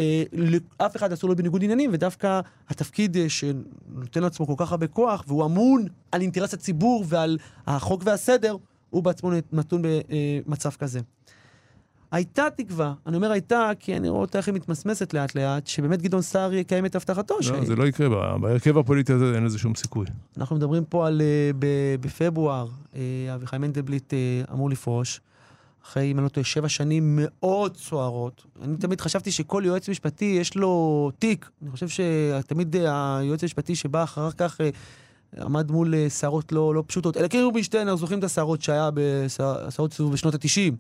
שאף 0.02 0.96
אחד 0.96 1.12
אסור 1.12 1.30
להיות 1.30 1.38
בניגוד 1.38 1.64
עניינים, 1.64 1.90
ודווקא 1.94 2.40
התפקיד 2.70 3.18
אה, 3.18 3.30
שנותן 3.30 4.24
לעצמו 4.24 4.48
כל 4.48 4.54
כך 4.58 4.72
הרבה 4.72 4.88
כוח, 4.88 5.24
והוא 5.28 5.46
אמון 5.46 5.86
על 6.12 6.22
אינטרס 6.22 6.54
הציבור 6.54 7.06
ועל 7.08 7.38
החוק 7.68 8.02
והסדר, 8.06 8.56
הוא 8.90 9.04
בעצמו 9.04 9.32
נתון 9.52 9.82
במצב 9.82 10.70
כזה. 10.70 11.00
הייתה 12.12 12.48
תקווה, 12.56 12.94
אני 13.08 13.16
אומר 13.16 13.32
הייתה, 13.32 13.72
כי 13.80 13.98
אני 13.98 14.10
רואה 14.10 14.22
אותה 14.22 14.38
איך 14.38 14.48
היא 14.48 14.56
מתמסמסת 14.56 15.14
לאט 15.14 15.36
לאט, 15.36 15.68
שבאמת 15.68 16.02
גדעון 16.02 16.22
סער 16.22 16.54
יקיים 16.54 16.86
את 16.86 16.96
הבטחתו. 16.96 17.44
ש... 17.44 17.50
לא, 17.50 17.66
זה 17.66 17.76
לא 17.76 17.88
יקרה, 17.88 18.38
בהרכב 18.38 18.78
הפוליטי 18.78 19.14
הזה 19.14 19.36
אין 19.36 19.44
לזה 19.44 19.60
שום 19.60 19.76
סיכוי. 19.76 20.06
אנחנו 20.38 20.56
מדברים 20.56 20.86
פה 20.86 21.08
על 21.08 21.22
אה, 21.22 21.52
בפברואר, 22.00 22.68
אה, 22.96 23.02
אביחי 23.36 23.58
מנדלבליט 23.58 24.14
אה, 24.14 24.54
אמור 24.54 24.70
לפרוש, 24.70 25.22
אחרי, 25.86 26.12
אם 26.12 26.18
אני 26.18 26.24
לא 26.24 26.30
טועה, 26.30 26.44
שבע 26.44 26.70
שנים 26.70 27.20
מאוד 27.22 27.78
סוערות. 27.78 28.46
אני 28.62 28.78
תמיד 28.78 29.02
חשבתי 29.02 29.32
שכל 29.32 29.64
יועץ 29.66 29.90
משפטי 29.90 30.38
יש 30.40 30.56
לו 30.56 31.12
תיק. 31.20 31.50
אני 31.62 31.72
חושב 31.72 31.88
שתמיד 31.88 32.76
אה, 32.76 33.18
היועץ 33.18 33.44
המשפטי 33.44 33.76
שבא 33.76 34.04
אחר 34.04 34.32
כך... 34.32 34.62
אה, 34.62 34.70
עמד 35.42 35.72
מול 35.72 35.96
אה, 35.96 36.10
סערות 36.10 36.52
לא, 36.52 36.76
לא 36.76 36.84
פשוטות. 36.88 37.18
אלא 37.18 37.28
כאילו 37.28 37.46
רובינשטיין, 37.46 37.88
אנחנו 37.88 38.00
זוכרים 38.00 38.20
את 38.20 38.24
הסערות 38.24 38.62
שהיה 38.62 38.90
בסערות 38.94 40.02
בשנות 40.12 40.36
ה-90. 40.36 40.74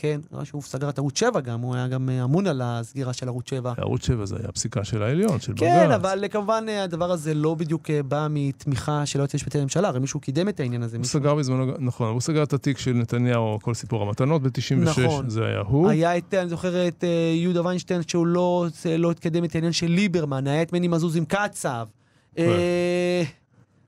כן, 0.00 0.20
נראה 0.32 0.44
שהוא 0.44 0.62
סגר 0.62 0.88
את 0.88 0.98
ערוץ 0.98 1.18
7 1.18 1.40
גם, 1.40 1.60
הוא 1.60 1.74
היה 1.74 1.88
גם 1.88 2.08
אה, 2.08 2.24
אמון 2.24 2.46
על 2.46 2.60
הסגירה 2.64 3.12
של 3.12 3.28
ערוץ 3.28 3.50
7. 3.50 3.72
ערוץ 3.76 4.06
7 4.06 4.26
זה 4.26 4.36
היה 4.40 4.52
פסיקה 4.52 4.84
של 4.84 5.02
העליון, 5.02 5.40
של 5.40 5.52
בג"ץ. 5.52 5.60
כן, 5.60 5.90
אבל 5.90 6.24
כמובן 6.30 6.64
אה, 6.68 6.82
הדבר 6.82 7.10
הזה 7.10 7.34
לא 7.34 7.54
בדיוק 7.54 7.90
אה, 7.90 8.02
בא 8.02 8.26
מתמיכה 8.30 9.06
של 9.06 9.18
היועץ 9.18 9.34
המשפטי 9.34 9.58
לממשלה, 9.58 9.88
הרי 9.88 10.00
מישהו 10.00 10.20
קידם 10.20 10.48
את 10.48 10.60
העניין 10.60 10.82
הזה. 10.82 10.96
הוא 10.96 11.00
מישהו... 11.00 11.20
סגר 11.20 11.34
בזמנו, 11.34 11.72
נכון, 11.78 12.08
הוא 12.08 12.20
סגר 12.20 12.42
את 12.42 12.52
התיק 12.52 12.78
של 12.78 12.92
נתניהו, 12.92 13.58
כל 13.62 13.74
סיפור 13.74 14.02
המתנות 14.02 14.42
ב-96, 14.42 14.74
נכון. 14.80 15.30
זה 15.30 15.46
היה 15.46 15.60
הוא. 15.66 15.88
היה 15.90 16.18
את, 16.18 16.34
אני 16.34 16.48
זוכר 16.48 16.88
את 16.88 17.04
אה, 17.04 17.32
יהודה 17.34 17.66
ויינשטיין, 17.66 18.02
שהוא 18.06 18.26
לא, 18.26 18.66
לא 18.98 19.10
התקדם 19.10 19.44
את 19.44 19.54
העניין 19.54 19.72
של 19.72 19.86
ליברמן, 19.86 20.46
היה 20.46 20.62
את 20.62 20.72
מני 20.72 20.88
מזוז 20.88 21.16
עם 21.16 21.24
קצב. 21.24 21.86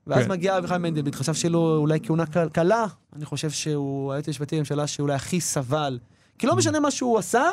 ואז 0.07 0.25
כן. 0.25 0.31
מגיע 0.31 0.57
אביחי 0.57 0.77
מנדלבליט, 0.79 1.15
חשב 1.15 1.33
שלו 1.33 1.77
אולי 1.77 1.99
כהונה 2.03 2.25
קל- 2.25 2.49
קלה, 2.49 2.85
אני 3.15 3.25
חושב 3.25 3.49
שהוא 3.49 4.11
היועץ 4.11 4.27
המשפטי 4.27 4.55
לממשלה 4.55 4.87
שאולי 4.87 5.13
הכי 5.13 5.39
סבל. 5.41 5.99
כי 6.37 6.47
לא 6.47 6.55
משנה 6.55 6.79
מה 6.79 6.91
שהוא 6.91 7.17
עשה, 7.19 7.43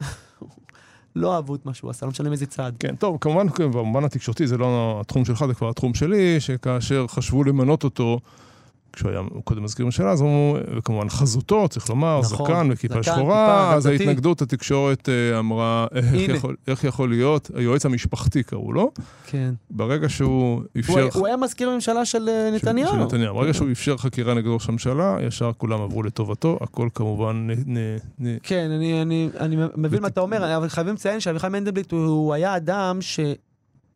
לא 1.16 1.34
אהבו 1.34 1.54
את 1.54 1.66
מה 1.66 1.74
שהוא 1.74 1.90
עשה, 1.90 2.06
לא 2.06 2.10
משנה 2.10 2.28
מאיזה 2.28 2.46
צעד. 2.46 2.76
כן, 2.78 2.96
טוב, 2.96 3.18
כמובן, 3.20 3.46
במובן 3.58 4.04
התקשורתי 4.04 4.46
זה 4.46 4.56
לא 4.58 4.98
התחום 5.00 5.24
שלך, 5.24 5.44
זה 5.46 5.54
כבר 5.54 5.68
התחום 5.70 5.94
שלי, 5.94 6.40
שכאשר 6.40 7.06
חשבו 7.08 7.44
למנות 7.44 7.84
אותו, 7.84 8.18
כשהוא 8.92 9.10
היה 9.10 9.20
קודם 9.44 9.62
מזכיר 9.62 9.84
ממשלה, 9.84 10.10
אז 10.10 10.22
אמרו, 10.22 10.56
וכמובן 10.76 11.08
חזותו, 11.08 11.68
צריך 11.68 11.90
לומר, 11.90 12.20
נכון, 12.24 12.46
זקן 12.46 12.68
וכיפה 12.72 12.94
זקן, 12.94 13.02
שחורה, 13.02 13.46
כיפה, 13.66 13.76
אז 13.76 13.86
דתי. 13.86 13.92
ההתנגדות, 14.02 14.42
התקשורת 14.42 15.08
אה, 15.08 15.38
אמרה, 15.38 15.86
איך 15.94 16.06
הנה. 16.12 16.34
יכול, 16.34 16.56
איך 16.68 16.84
יכול 16.84 17.08
להיות, 17.10 17.50
היועץ 17.54 17.86
המשפחתי 17.86 18.42
קראו 18.42 18.72
לו, 18.72 18.90
כן. 19.26 19.54
ברגע 19.70 20.08
שהוא 20.08 20.30
הוא, 20.54 20.62
אפשר... 20.80 20.98
היה- 20.98 21.08
הוא 21.14 21.26
היה 21.26 21.36
מזכיר 21.36 21.70
הממשלה 21.70 22.04
של 22.04 22.28
אה, 22.28 22.58
של- 22.58 22.66
נתניהו. 22.68 22.92
של 22.92 22.96
נתניהו. 23.04 23.34
ברגע 23.34 23.54
שהוא 23.54 23.70
אפשר 23.72 23.96
חקירה 23.96 24.34
נגד 24.34 24.46
ראש 24.46 24.68
הממשלה, 24.68 25.16
ישר 25.26 25.50
כולם 25.58 25.80
עברו 25.82 26.02
לטובתו, 26.02 26.58
הכל 26.60 26.88
כמובן 26.94 27.46
נ- 27.50 27.78
נ- 27.78 27.96
נ- 28.18 28.38
כן, 28.42 28.70
אני, 28.70 29.02
אני, 29.02 29.28
אני 29.40 29.56
מבין 29.76 30.02
מה 30.02 30.08
אתה 30.08 30.20
אומר, 30.20 30.56
אבל 30.56 30.68
חייבים 30.68 30.94
לציין 30.94 31.20
שאביחי 31.20 31.48
מנדלבליט 31.48 31.92
הוא, 31.92 32.00
הוא 32.06 32.34
היה 32.34 32.56
אדם 32.56 32.98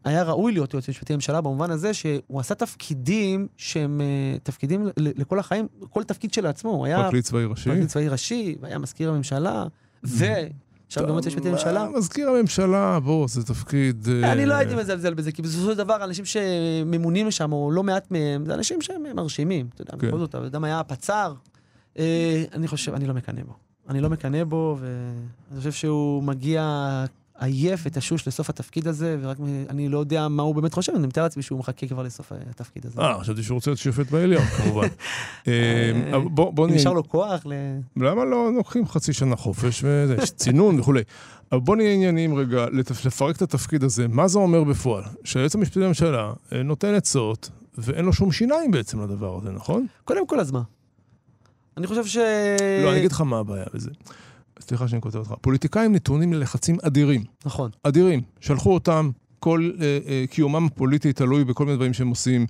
שהיה 0.05 0.23
ראוי 0.23 0.53
להיות 0.53 0.75
יועץ 0.75 0.89
משפטי 0.89 1.13
לממשלה 1.13 1.41
במובן 1.41 1.71
הזה 1.71 1.95
שהוא 1.95 2.41
עשה 2.41 2.55
תפקידים 2.55 3.47
שהם 3.57 4.01
אה, 4.01 4.39
תפקידים 4.43 4.89
לכל 4.97 5.39
החיים, 5.39 5.67
כל 5.91 6.05
תפקיד 6.05 6.35
שלעצמו, 6.35 6.71
הוא 6.71 6.87
היה 6.87 7.03
פרקליט 7.03 7.25
צבאי 7.25 7.45
ראשי. 7.45 7.71
פרקליט 7.71 7.89
צבאי 7.89 8.09
ראשי, 8.09 8.57
והיה 8.61 8.79
מזכיר 8.79 9.11
הממשלה, 9.11 9.65
ועכשיו 10.03 11.03
גם 11.03 11.09
יועץ 11.09 11.27
משפטי 11.27 11.49
לממשלה. 11.49 11.85
מה, 11.85 11.99
מזכיר 11.99 12.29
הממשלה, 12.29 13.01
בוא, 13.01 13.29
זה 13.29 13.45
תפקיד... 13.45 14.09
אה, 14.09 14.33
אני 14.33 14.47
לא 14.47 14.55
הייתי 14.55 14.75
מזלזל 14.75 15.15
בזה, 15.15 15.33
כי 15.33 15.43
בסופו 15.43 15.71
של 15.71 15.77
דבר 15.77 16.05
אנשים 16.05 16.25
שממונים 16.25 17.27
לשם, 17.27 17.53
או 17.53 17.71
לא 17.71 17.83
מעט 17.83 18.11
מהם, 18.11 18.47
זה 18.47 18.55
אנשים 18.55 18.83
שהם 18.83 19.03
מרשימים, 19.15 19.69
אתה 19.75 19.83
יודע, 19.83 19.93
כן. 19.99 20.09
בכל 20.09 20.19
זאת, 20.19 20.35
האדם 20.35 20.65
היה 20.65 20.83
פצ"ר. 20.85 21.35
אה, 21.99 22.45
אני 22.53 22.69
חושב, 22.69 22.95
אני 22.95 23.07
לא 23.07 23.15
מקנא 23.15 23.43
בו. 23.43 23.53
אני 23.89 24.01
לא 24.01 24.11
מקנא 24.11 24.45
בו, 24.45 24.79
ואני 24.81 25.59
חושב 25.59 25.73
שהוא 25.73 26.23
מגיע 26.23 27.05
עייף 27.39 27.81
ותשוש 27.85 28.29
לסוף 28.29 28.51
התפקיד 28.51 28.89
הזה, 28.89 29.17
ורק 29.21 29.37
אני 29.69 29.89
לא 29.89 29.99
יודע 29.99 30.29
מה 30.29 30.43
הוא 30.43 30.55
באמת 30.55 30.75
חושב, 30.75 30.93
אני 30.93 31.07
מתאר 31.07 31.23
לעצמי 31.23 31.43
שהוא 31.43 31.59
מחכה 31.59 31.87
כבר 31.87 32.03
לסוף 32.03 32.33
התפקיד 32.51 32.87
הזה. 32.87 33.01
אה, 33.01 33.21
חשבתי 33.21 33.43
שהוא 33.43 33.55
רוצה 33.55 33.71
להיות 33.71 33.79
שופט 33.79 34.11
בעליון, 34.11 34.45
כמובן. 34.45 34.87
אה, 35.49 35.93
אבל 36.13 36.29
בוא 36.29 36.67
נהיה... 36.67 36.79
נשאר 36.79 36.93
לו 36.93 37.09
כוח 37.09 37.47
ל... 37.47 37.53
למה 37.97 38.25
לא 38.25 38.53
לוקחים 38.55 38.87
חצי 38.87 39.13
שנה 39.13 39.37
חופש 39.37 39.85
וזה, 39.85 40.17
יש 40.23 40.31
צינון 40.31 40.81
וכולי. 40.81 41.03
אבל 41.53 41.61
בוא 41.61 41.77
נהיה 41.77 41.93
עניינים 41.93 42.35
רגע, 42.35 42.67
לפרק 43.05 43.37
את 43.37 43.43
התפקיד 43.43 43.85
הזה. 43.85 44.09
מה 44.09 44.29
זה 44.29 44.39
אומר 44.39 44.65
בפועל? 44.65 45.05
שהיועץ 45.25 45.55
המשפטי 45.55 45.81
לממשלה 45.81 46.33
אה, 46.53 46.63
נותן 46.63 46.95
עצות, 46.95 47.51
ואין 47.79 48.05
לו 48.05 48.13
שום 48.13 48.33
שיניים 48.33 48.71
בעצם 48.71 49.01
לדבר 49.01 49.37
הזה, 49.37 49.51
נכון? 49.51 49.87
קודם 50.05 50.27
כל, 50.27 50.41
אז 50.41 50.51
מה? 50.51 50.63
אני 51.77 51.87
חושב 51.87 52.07
ש... 52.07 52.17
לא, 52.85 52.91
אני 52.91 52.99
אגיד 52.99 53.13
לך 53.13 53.21
מה 53.21 53.39
הבעיה 53.39 53.65
בזה. 53.75 53.91
סליחה 54.61 54.89
שאני 54.89 55.01
כותב 55.01 55.17
אותך. 55.17 55.35
פוליטיקאים 55.41 55.95
נתונים 55.95 56.33
ללחצים 56.33 56.77
אדירים. 56.83 57.25
נכון. 57.45 57.71
אדירים. 57.83 58.23
שלחו 58.41 58.75
אותם, 58.75 59.11
כל 59.39 59.71
אה, 59.81 59.99
אה, 60.09 60.25
קיומם 60.31 60.67
הפוליטי 60.67 61.13
תלוי 61.13 61.45
בכל 61.45 61.65
מיני 61.65 61.77
דברים 61.77 61.93
שהם 61.93 62.09
עושים. 62.09 62.47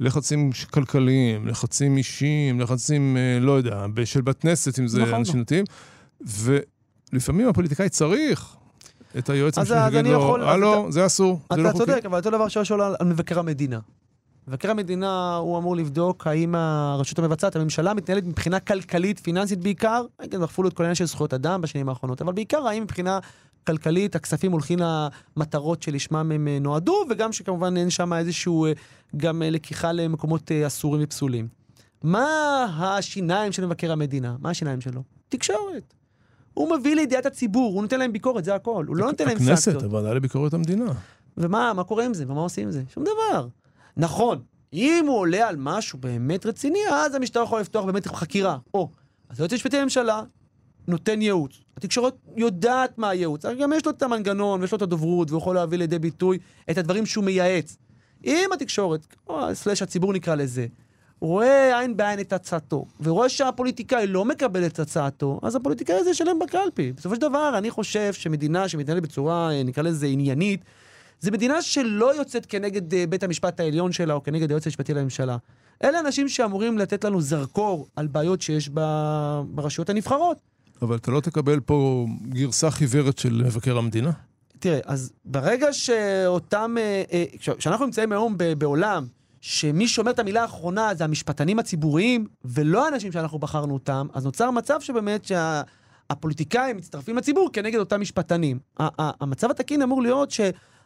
לחצים 0.00 0.50
כלכליים, 0.70 1.46
לחצים 1.46 1.96
אישיים, 1.96 2.60
לחצים, 2.60 3.16
אה, 3.16 3.40
לא 3.40 3.52
יודע, 3.52 3.86
של 4.04 4.20
בת 4.20 4.40
כנסת, 4.40 4.78
אם 4.78 4.88
זה 4.88 5.02
נכון. 5.02 5.14
אנשים 5.14 5.42
דתיים. 5.42 5.64
ולפעמים 6.20 7.48
הפוליטיקאי 7.48 7.88
צריך 7.88 8.56
את 9.18 9.30
היועץ 9.30 9.58
המשפטי 9.58 9.78
שיגיד 9.90 10.12
לו, 10.12 10.36
הלו, 10.36 10.92
זה 10.92 11.06
אסור, 11.06 11.40
זה 11.52 11.62
לא 11.62 11.68
אתה 11.68 11.78
חוקי. 11.78 11.92
צודק, 11.92 12.06
אבל 12.06 12.18
אותו 12.18 12.30
דבר 12.30 12.46
על 12.74 12.94
על 12.98 13.06
מבקר 13.06 13.38
המדינה. 13.38 13.78
מבקר 14.50 14.70
המדינה 14.70 15.36
הוא 15.36 15.58
אמור 15.58 15.76
לבדוק 15.76 16.26
האם 16.26 16.54
הרשות 16.54 17.18
המבצעת, 17.18 17.56
הממשלה, 17.56 17.94
מתנהלת 17.94 18.24
מבחינה 18.24 18.60
כלכלית, 18.60 19.20
פיננסית 19.20 19.58
בעיקר, 19.60 20.04
כן, 20.30 20.40
דחפו 20.40 20.62
לו 20.62 20.68
את 20.68 20.74
כל 20.74 20.82
העניין 20.82 20.94
של 20.94 21.04
זכויות 21.04 21.34
אדם 21.34 21.60
בשנים 21.60 21.88
האחרונות, 21.88 22.22
אבל 22.22 22.32
בעיקר 22.32 22.66
האם 22.66 22.82
מבחינה 22.82 23.18
כלכלית 23.66 24.16
הכספים 24.16 24.52
הולכים 24.52 24.78
למטרות 25.36 25.82
שלשמם 25.82 26.32
הם 26.34 26.48
אה, 26.48 26.58
נועדו, 26.60 27.04
וגם 27.10 27.32
שכמובן 27.32 27.76
אין 27.76 27.90
שם 27.90 28.12
איזשהו 28.12 28.66
אה, 28.66 28.72
גם 29.16 29.42
אה, 29.42 29.50
לקיחה 29.50 29.92
למקומות 29.92 30.52
אסורים 30.52 31.02
ופסולים. 31.04 31.48
מה 32.02 32.26
השיניים 32.80 33.52
של 33.52 33.66
מבקר 33.66 33.92
המדינה? 33.92 34.36
מה 34.40 34.50
השיניים 34.50 34.80
שלו? 34.80 35.02
תקשורת. 35.28 35.94
הוא 36.54 36.76
מביא 36.76 36.96
לידיעת 36.96 37.26
הציבור, 37.26 37.74
הוא 37.74 37.82
נותן 37.82 37.98
להם 37.98 38.12
ביקורת, 38.12 38.44
זה 38.44 38.54
הכל. 38.54 38.84
הוא 38.88 38.96
לא 38.96 39.06
נותן 39.06 39.26
להם 39.26 39.36
הכנסת, 39.36 39.62
סנקציות. 39.62 39.82
הוועדה 39.82 40.14
לביקורת 40.14 40.54
המדינה. 40.54 40.92
ומה 41.36 41.72
מה 41.76 41.84
קורה 41.84 42.04
עם 42.04 42.14
זה? 42.14 42.24
ומה 42.28 42.40
עושים 42.40 42.64
עם 42.64 42.72
זה? 42.72 42.82
שום 42.94 43.04
דבר. 43.04 43.48
נכון, 44.00 44.42
אם 44.72 45.04
הוא 45.08 45.18
עולה 45.18 45.48
על 45.48 45.56
משהו 45.58 45.98
באמת 45.98 46.46
רציני, 46.46 46.78
אז 46.92 47.14
המשטרה 47.14 47.42
יכולה 47.42 47.60
לפתוח 47.60 47.84
באמת 47.84 48.06
חקירה. 48.06 48.58
או, 48.74 48.88
אז 49.28 49.40
היועץ 49.40 49.52
המשפטי 49.52 49.78
לממשלה 49.78 50.22
נותן 50.88 51.22
ייעוץ. 51.22 51.60
התקשורת 51.76 52.14
יודעת 52.36 52.98
מה 52.98 53.08
הייעוץ, 53.08 53.44
אבל 53.44 53.54
גם 53.54 53.72
יש 53.72 53.86
לו 53.86 53.92
את 53.92 54.02
המנגנון 54.02 54.60
ויש 54.60 54.72
לו 54.72 54.76
את 54.76 54.82
הדוברות, 54.82 55.30
והוא 55.30 55.40
יכול 55.40 55.54
להביא 55.54 55.78
לידי 55.78 55.98
ביטוי 55.98 56.38
את 56.70 56.78
הדברים 56.78 57.06
שהוא 57.06 57.24
מייעץ. 57.24 57.76
אם 58.24 58.50
התקשורת, 58.54 59.06
או 59.28 59.54
סלאש 59.54 59.82
הציבור 59.82 60.12
נקרא 60.12 60.34
לזה, 60.34 60.66
רואה 61.20 61.80
עין 61.80 61.96
בעין 61.96 62.20
את 62.20 62.32
הצעתו, 62.32 62.86
ורואה 63.00 63.28
שהפוליטיקאי 63.28 64.06
לא 64.06 64.24
מקבל 64.24 64.66
את 64.66 64.78
הצעתו, 64.78 65.40
אז 65.42 65.56
הפוליטיקאי 65.56 65.96
הזה 65.96 66.10
ישלם 66.10 66.38
בקלפי. 66.38 66.92
בסופו 66.92 67.14
של 67.14 67.20
דבר, 67.20 67.58
אני 67.58 67.70
חושב 67.70 68.12
שמדינה 68.12 68.68
שמתנהלת 68.68 69.02
בצורה, 69.02 69.52
אה, 69.52 69.62
נקרא 69.62 69.82
לזה 69.82 70.06
עניינית, 70.06 70.64
זו 71.20 71.30
מדינה 71.32 71.62
שלא 71.62 72.14
יוצאת 72.16 72.46
כנגד 72.46 72.94
אה, 72.94 73.04
בית 73.08 73.22
המשפט 73.22 73.60
העליון 73.60 73.92
שלה 73.92 74.14
או 74.14 74.22
כנגד 74.22 74.50
היועץ 74.50 74.66
המשפטי 74.66 74.94
לממשלה. 74.94 75.36
אלה 75.84 76.00
אנשים 76.00 76.28
שאמורים 76.28 76.78
לתת 76.78 77.04
לנו 77.04 77.20
זרקור 77.20 77.88
על 77.96 78.06
בעיות 78.06 78.42
שיש 78.42 78.68
ברשויות 79.48 79.90
הנבחרות. 79.90 80.36
אבל 80.82 80.96
אתה 80.96 81.10
לא 81.10 81.20
תקבל 81.20 81.60
פה 81.60 82.06
גרסה 82.28 82.70
חיוורת 82.70 83.18
של 83.18 83.42
מבקר 83.46 83.78
המדינה? 83.78 84.10
תראה, 84.58 84.78
אז 84.84 85.12
ברגע 85.24 85.72
שאותם... 85.72 86.74
אה, 86.78 87.02
אה, 87.12 87.24
כש- 87.38 87.50
כשאנחנו 87.50 87.84
נמצאים 87.84 88.12
היום 88.12 88.36
בעולם 88.58 89.06
שמי 89.40 89.88
שאומר 89.88 90.10
את 90.10 90.18
המילה 90.18 90.42
האחרונה 90.42 90.94
זה 90.94 91.04
המשפטנים 91.04 91.58
הציבוריים, 91.58 92.26
ולא 92.44 92.84
האנשים 92.86 93.12
שאנחנו 93.12 93.38
בחרנו 93.38 93.74
אותם, 93.74 94.06
אז 94.14 94.24
נוצר 94.24 94.50
מצב 94.50 94.80
שבאמת 94.80 95.24
שהפוליטיקאים 95.24 96.76
מצטרפים 96.76 97.16
לציבור 97.16 97.50
כנגד 97.52 97.78
אותם 97.78 98.00
משפטנים. 98.00 98.58
המצב 98.98 99.50
התקין 99.50 99.82
אמור 99.82 100.02
להיות 100.02 100.30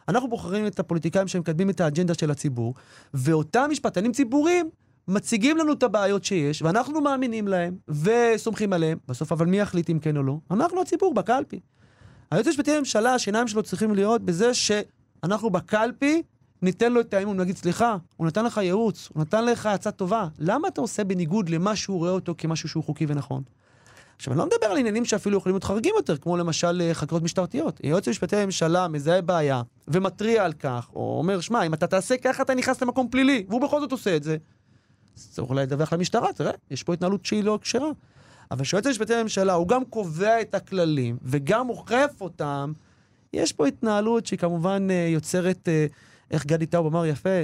שאנחנו 0.07 0.29
בוחרים 0.29 0.67
את 0.67 0.79
הפוליטיקאים 0.79 1.27
שמקדמים 1.27 1.69
את 1.69 1.81
האג'נדה 1.81 2.13
של 2.13 2.31
הציבור, 2.31 2.73
ואותם 3.13 3.67
משפטנים 3.71 4.11
ציבוריים 4.11 4.69
מציגים 5.07 5.57
לנו 5.57 5.73
את 5.73 5.83
הבעיות 5.83 6.23
שיש, 6.23 6.61
ואנחנו 6.61 7.01
מאמינים 7.01 7.47
להם, 7.47 7.75
וסומכים 7.87 8.73
עליהם. 8.73 8.97
בסוף, 9.07 9.31
אבל 9.31 9.45
מי 9.45 9.59
יחליט 9.59 9.89
אם 9.89 9.99
כן 9.99 10.17
או 10.17 10.23
לא? 10.23 10.37
אנחנו 10.51 10.81
הציבור, 10.81 11.13
בקלפי. 11.13 11.59
היועץ 12.31 12.47
המשפטי 12.47 12.75
לממשלה, 12.75 13.13
השיניים 13.13 13.47
שלו 13.47 13.63
צריכים 13.63 13.95
להיות 13.95 14.21
בזה 14.21 14.53
שאנחנו 14.53 15.49
בקלפי 15.49 16.23
ניתן 16.61 16.93
לו 16.93 17.01
את 17.01 17.13
האמון, 17.13 17.39
נגיד, 17.39 17.57
סליחה, 17.57 17.97
הוא 18.17 18.27
נתן 18.27 18.45
לך 18.45 18.57
ייעוץ, 18.57 19.09
הוא 19.13 19.21
נתן 19.21 19.45
לך 19.45 19.65
הצעה 19.65 19.91
טובה, 19.91 20.27
למה 20.39 20.67
אתה 20.67 20.81
עושה 20.81 21.03
בניגוד 21.03 21.49
למה 21.49 21.75
שהוא 21.75 21.97
רואה 21.97 22.11
אותו 22.11 22.35
כמשהו 22.37 22.69
שהוא 22.69 22.83
חוקי 22.83 23.05
ונכון? 23.09 23.43
עכשיו, 24.15 24.33
אני 24.33 24.39
לא 24.39 24.45
מדבר 24.45 24.65
על 24.65 24.77
עניינים 24.77 25.05
שאפילו 25.05 25.37
יכולים 25.37 25.53
להיות 25.53 25.63
חריגים 25.63 25.93
יותר, 25.97 26.17
כמו 26.17 26.37
למשל 26.37 26.81
אה, 26.81 26.93
חקירות 26.93 27.23
משטרתיות. 27.23 27.79
היועץ 27.83 28.07
המשפטי 28.07 28.35
לממשלה 28.35 28.87
מזהה 28.87 29.21
בעיה 29.21 29.61
ומתריע 29.87 30.45
על 30.45 30.53
כך, 30.53 30.89
או 30.95 31.17
אומר, 31.17 31.41
שמע, 31.41 31.63
אם 31.63 31.73
אתה 31.73 31.87
תעשה 31.87 32.17
ככה, 32.17 32.43
אתה 32.43 32.55
נכנס 32.55 32.81
למקום 32.81 33.07
פלילי, 33.09 33.45
והוא 33.49 33.61
בכל 33.61 33.79
זאת 33.79 33.91
עושה 33.91 34.15
את 34.15 34.23
זה. 34.23 34.37
צריך 35.15 35.49
אולי 35.49 35.61
לדווח 35.63 35.93
למשטרה, 35.93 36.33
תראה, 36.33 36.51
יש 36.71 36.83
פה 36.83 36.93
התנהלות 36.93 37.25
שהיא 37.25 37.43
לא 37.43 37.59
כשרה. 37.61 37.89
אבל 38.51 38.63
כשהיועץ 38.63 38.85
המשפטי 38.85 39.13
לממשלה, 39.13 39.53
הוא 39.53 39.67
גם 39.67 39.85
קובע 39.85 40.41
את 40.41 40.55
הכללים 40.55 41.17
וגם 41.21 41.69
אוכף 41.69 42.11
אותם, 42.21 42.73
יש 43.33 43.53
פה 43.53 43.67
התנהלות 43.67 44.25
שהיא 44.25 44.39
כמובן 44.39 44.87
אה, 44.91 45.07
יוצרת, 45.09 45.69
אה, 45.69 45.85
איך 46.31 46.45
גדי 46.45 46.65
טאוב 46.65 46.85
אמר 46.85 47.05
יפה, 47.05 47.43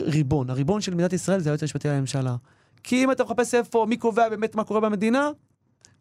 ריבון. 0.00 0.50
הריבון 0.50 0.80
של 0.80 0.94
מדינת 0.94 1.12
ישראל 1.12 1.40
זה 1.40 1.50
היועץ 1.50 1.62
המשפטי 1.62 1.88
לממשלה. 1.88 2.36
כי 2.82 3.04
אם 3.04 3.10
אתה 3.10 3.24
מחפש 3.24 3.54
איפה, 3.54 3.86
מי 3.88 3.96
קובע 3.96 4.28
באמת 4.28 4.54
מה 4.54 4.64
קורה 4.64 4.80
במדינה, 4.80 5.30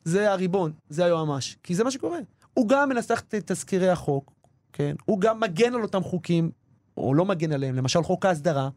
זה 0.08 0.32
הריבון, 0.32 0.72
זה 0.90 1.06
היועמ"ש. 1.06 1.56
כי 1.64 1.76
זה 1.76 1.84
מה 1.84 1.92
שקורה. 1.92 2.20
הוא 2.54 2.70
גם 2.70 2.90
מנסח 2.90 3.20
את 3.20 3.36
תזכירי 3.46 3.90
החוק, 3.90 4.32
כן? 4.74 4.96
הוא 5.06 5.22
גם 5.22 5.40
מגן 5.40 5.74
על 5.76 5.82
אותם 5.82 6.04
חוקים, 6.04 6.52
או 6.98 7.14
לא 7.14 7.26
מגן 7.26 7.52
עליהם, 7.52 7.76
למשל 7.76 8.04
חוק 8.04 8.26
ההסדרה. 8.26 8.70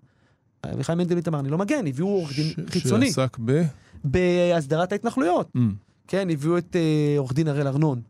אביחי 0.66 0.94
מנדלבליט 0.94 1.28
אמר, 1.28 1.40
אני 1.40 1.48
לא 1.48 1.58
מגן, 1.58 1.86
הביאו 1.86 2.08
עורך 2.08 2.36
דין 2.36 2.66
חיצוני 2.66 3.12
שעסק 3.12 3.36
ב... 3.44 3.62
בהסדרת 4.04 4.92
ההתנחלויות. 4.92 5.48
Mm. 5.56 5.60
כן, 6.08 6.30
הביאו 6.30 6.58
את 6.58 6.76
אה, 6.76 7.18
עורך 7.18 7.32
דין 7.32 7.48
הראל 7.48 7.66
ארנון. 7.66 8.02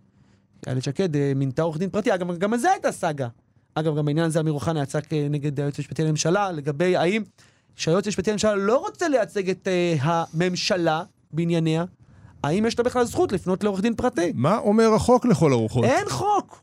איילת 0.67 0.83
שקד 0.83 1.17
אה, 1.17 1.33
מינתה 1.37 1.63
עורך 1.63 1.79
דין 1.79 1.91
פרטי, 1.91 2.15
אגב, 2.15 2.39
גם 2.39 2.53
על 2.53 2.59
זה 2.59 2.71
הייתה 2.71 2.93
סאגה. 2.93 3.29
אגב, 3.75 3.97
גם 3.97 4.05
בעניין 4.05 4.27
הזה 4.27 4.41
אמיר 4.41 4.53
אוחנה 4.53 4.83
יצא 4.83 4.99
נגד 5.31 5.61
היועץ 5.61 5.79
המשפטי 5.79 6.05
לממשלה, 6.05 6.53
לגבי 6.53 6.97
האם 6.97 7.23
שהיועץ 7.77 8.07
המשפטי 8.07 8.31
לממשלה 8.31 8.55
לא 8.55 8.79
רוצה 8.79 9.09
לייצג 9.09 9.51
את 9.51 9.69
אה, 9.69 9.95
הממשלה 10.01 11.03
בענייניה, 11.33 11.85
האם 12.45 12.67
יש 12.67 12.79
לו 12.79 12.85
בכלל 12.85 13.05
זכות 13.05 13.33
לפנות 13.33 13.65
לעורך 13.65 13.81
דין 13.81 13.95
פרטי? 13.95 14.33
מה 14.35 14.59
אומר 14.59 14.95
החוק 14.95 15.25
לכל 15.25 15.53
הרוחות? 15.53 15.85
אין 15.85 16.09
חוק. 16.09 16.63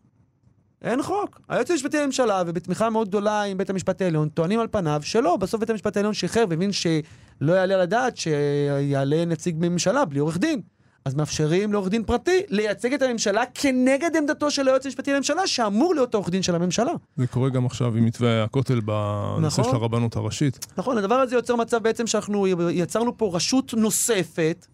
אין 0.82 1.04
חוק. 1.04 1.42
היועץ 1.50 1.72
המשפטי 1.72 1.98
לממשלה, 1.98 2.44
ובתמיכה 2.48 2.90
מאוד 2.90 3.08
גדולה 3.08 3.44
עם 3.44 3.58
בית 3.58 3.70
המשפט 3.70 4.02
העליון, 4.02 4.30
טוענים 4.30 4.60
על 4.60 4.68
פניו 4.72 5.02
שלא, 5.04 5.38
בסוף 5.38 5.60
בית 5.60 5.70
המשפט 5.70 5.98
העליון 5.98 6.14
שחרר 6.14 6.46
והבין 6.50 6.72
שלא 6.72 7.54
יעלה 7.54 7.74
על 7.74 7.82
הדעת 7.82 8.18
שיעלה 8.18 9.26
נציג 9.26 9.56
ממשלה 9.60 10.06
בלי 10.06 10.20
עורך 10.20 10.38
דין. 10.38 10.62
אז 11.06 11.16
מאפשרים 11.16 11.74
לעורך 11.74 11.90
דין 11.90 12.04
פרטי 12.04 12.42
לייצג 12.50 12.94
את 12.94 13.02
הממשלה 13.02 13.44
כנגד 13.54 14.16
עמדתו 14.18 14.52
של 14.52 14.68
היועץ 14.68 14.86
המשפטי 14.86 15.14
לממשלה, 15.14 15.48
שאמור 15.48 15.96
להיות 15.96 16.14
העורך 16.14 16.30
דין 16.30 16.42
של 16.42 16.56
הממשלה. 16.56 16.92
זה 17.18 17.28
קורה 17.28 17.50
גם 17.50 17.66
עכשיו 17.66 17.96
עם 17.96 18.06
מתווה 18.06 18.44
הכותל 18.44 18.80
בנושא 18.80 19.62
נכון. 19.62 19.72
של 19.72 19.78
הרבנות 19.78 20.16
הראשית. 20.16 20.66
נכון, 20.78 20.98
הדבר 20.98 21.16
הזה 21.16 21.36
יוצר 21.36 21.56
מצב 21.56 21.78
בעצם 21.78 22.08
שאנחנו 22.08 22.48
יצרנו 22.72 23.18
פה 23.18 23.32
רשות 23.34 23.74
נוספת. 23.74 24.68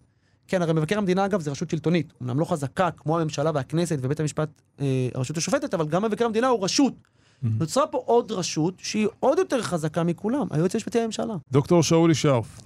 כן, 0.48 0.62
הרי 0.62 0.72
מבקר 0.72 0.98
המדינה, 0.98 1.24
אגב, 1.24 1.40
זה 1.40 1.50
רשות 1.50 1.70
שלטונית. 1.70 2.12
אמנם 2.22 2.40
לא 2.40 2.44
חזקה 2.44 2.90
כמו 2.90 3.18
הממשלה 3.18 3.50
והכנסת 3.54 3.98
ובית 4.02 4.20
המשפט, 4.20 4.48
אה, 4.80 5.08
הרשות 5.14 5.36
השופטת, 5.36 5.74
אבל 5.74 5.86
גם 5.86 6.04
מבקר 6.04 6.24
המדינה 6.24 6.48
הוא 6.48 6.64
רשות. 6.64 6.94
נוצרה 7.42 7.86
פה 7.86 8.02
עוד 8.06 8.32
רשות 8.32 8.74
שהיא 8.78 9.08
עוד 9.20 9.38
יותר 9.38 9.62
חזקה 9.62 10.02
מכולם, 10.02 10.46
היועץ 10.50 10.74
המשפטי 10.74 10.98
לממשלה. 11.00 11.34
דוקטור 11.52 11.82
שאולי 11.82 12.14
שרף, 12.14 12.60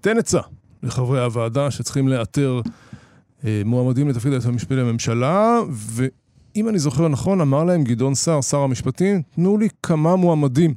תן 0.00 0.18
עצה 0.18 0.40
לחברי 0.82 1.24
הוועדה 1.24 1.70
שצריכים 1.70 2.08
לאתר 2.08 2.60
אה, 3.44 3.62
מועמדים 3.64 4.08
לתפקיד 4.08 4.32
היועץ 4.32 4.46
המשפטי 4.46 4.74
לממשלה, 4.74 5.60
ואם 5.70 6.68
אני 6.68 6.78
זוכר 6.78 7.08
נכון, 7.08 7.40
אמר 7.40 7.64
להם 7.64 7.84
גדעון 7.84 8.14
סער, 8.14 8.40
שר 8.40 8.58
המשפטים, 8.58 9.22
תנו 9.34 9.58
לי 9.58 9.68
כמה 9.82 10.16
מועמדים. 10.16 10.74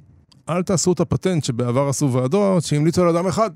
אל 0.49 0.63
תעשו 0.63 0.93
את 0.93 0.99
הפטנט 0.99 1.43
שבעבר 1.43 1.87
עשו 1.89 2.13
ועדות 2.13 2.63
שהמליצו 2.63 3.01
על 3.01 3.09
אדם 3.17 3.27
אחד. 3.27 3.49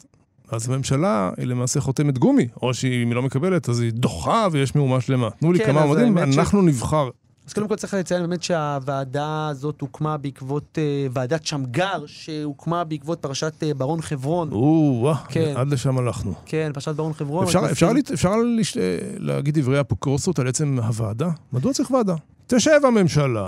אז 0.52 0.70
הממשלה 0.70 1.30
היא 1.38 1.46
למעשה 1.48 1.82
חותמת 1.82 2.18
גומי, 2.18 2.48
או 2.62 2.74
שאם 2.74 2.90
היא 3.08 3.16
לא 3.16 3.22
מקבלת 3.22 3.70
אז 3.70 3.80
היא 3.80 3.92
דוחה 3.94 4.48
ויש 4.52 4.76
מהומה 4.76 5.02
שלמה. 5.02 5.30
תנו 5.40 5.52
לי 5.52 5.60
כן, 5.60 5.66
כמה 5.66 5.86
מועמדים 5.86 6.18
האמת 6.18 6.34
ש- 6.34 6.54
נבחר. 6.54 7.10
אז 7.48 7.54
קודם 7.54 7.68
כל 7.68 7.76
צריך 7.76 7.94
לציין 7.94 8.22
באמת 8.22 8.44
שהוועדה 8.44 9.48
הזאת 9.48 9.82
הוקמה 9.82 10.18
בעקבות 10.18 10.78
אה, 10.78 10.84
ועדת 11.14 11.46
שמגר, 11.46 12.04
שהוקמה 12.06 12.84
בעקבות 12.84 13.20
פרשת 13.22 13.54
אה, 13.64 13.74
ברון 13.74 14.02
חברון. 14.02 14.50
או-אה, 14.52 15.16
כן. 15.30 15.54
עד 15.58 15.74
לשם 15.74 15.98
הלכנו. 15.98 16.34
כן, 16.46 16.72
פרשת 16.74 16.96
ברון 16.96 17.14
חברון. 17.14 17.44
אפשר, 17.46 17.60
אנחנו 17.60 17.72
אפשר, 17.72 17.86
עושים- 17.86 17.98
לת- 17.98 18.12
אפשר 18.12 18.32
לש... 18.58 18.78
להגיד 19.18 19.60
דברי 19.60 19.82
אפוקורסות 19.82 20.40
על 20.40 20.48
עצם 20.48 20.80
הוועדה? 20.84 21.30
מדוע 21.54 21.74
צריך 21.74 21.92
ועדה? 21.92 22.16
תשב 22.48 22.80
הממשלה, 22.88 23.48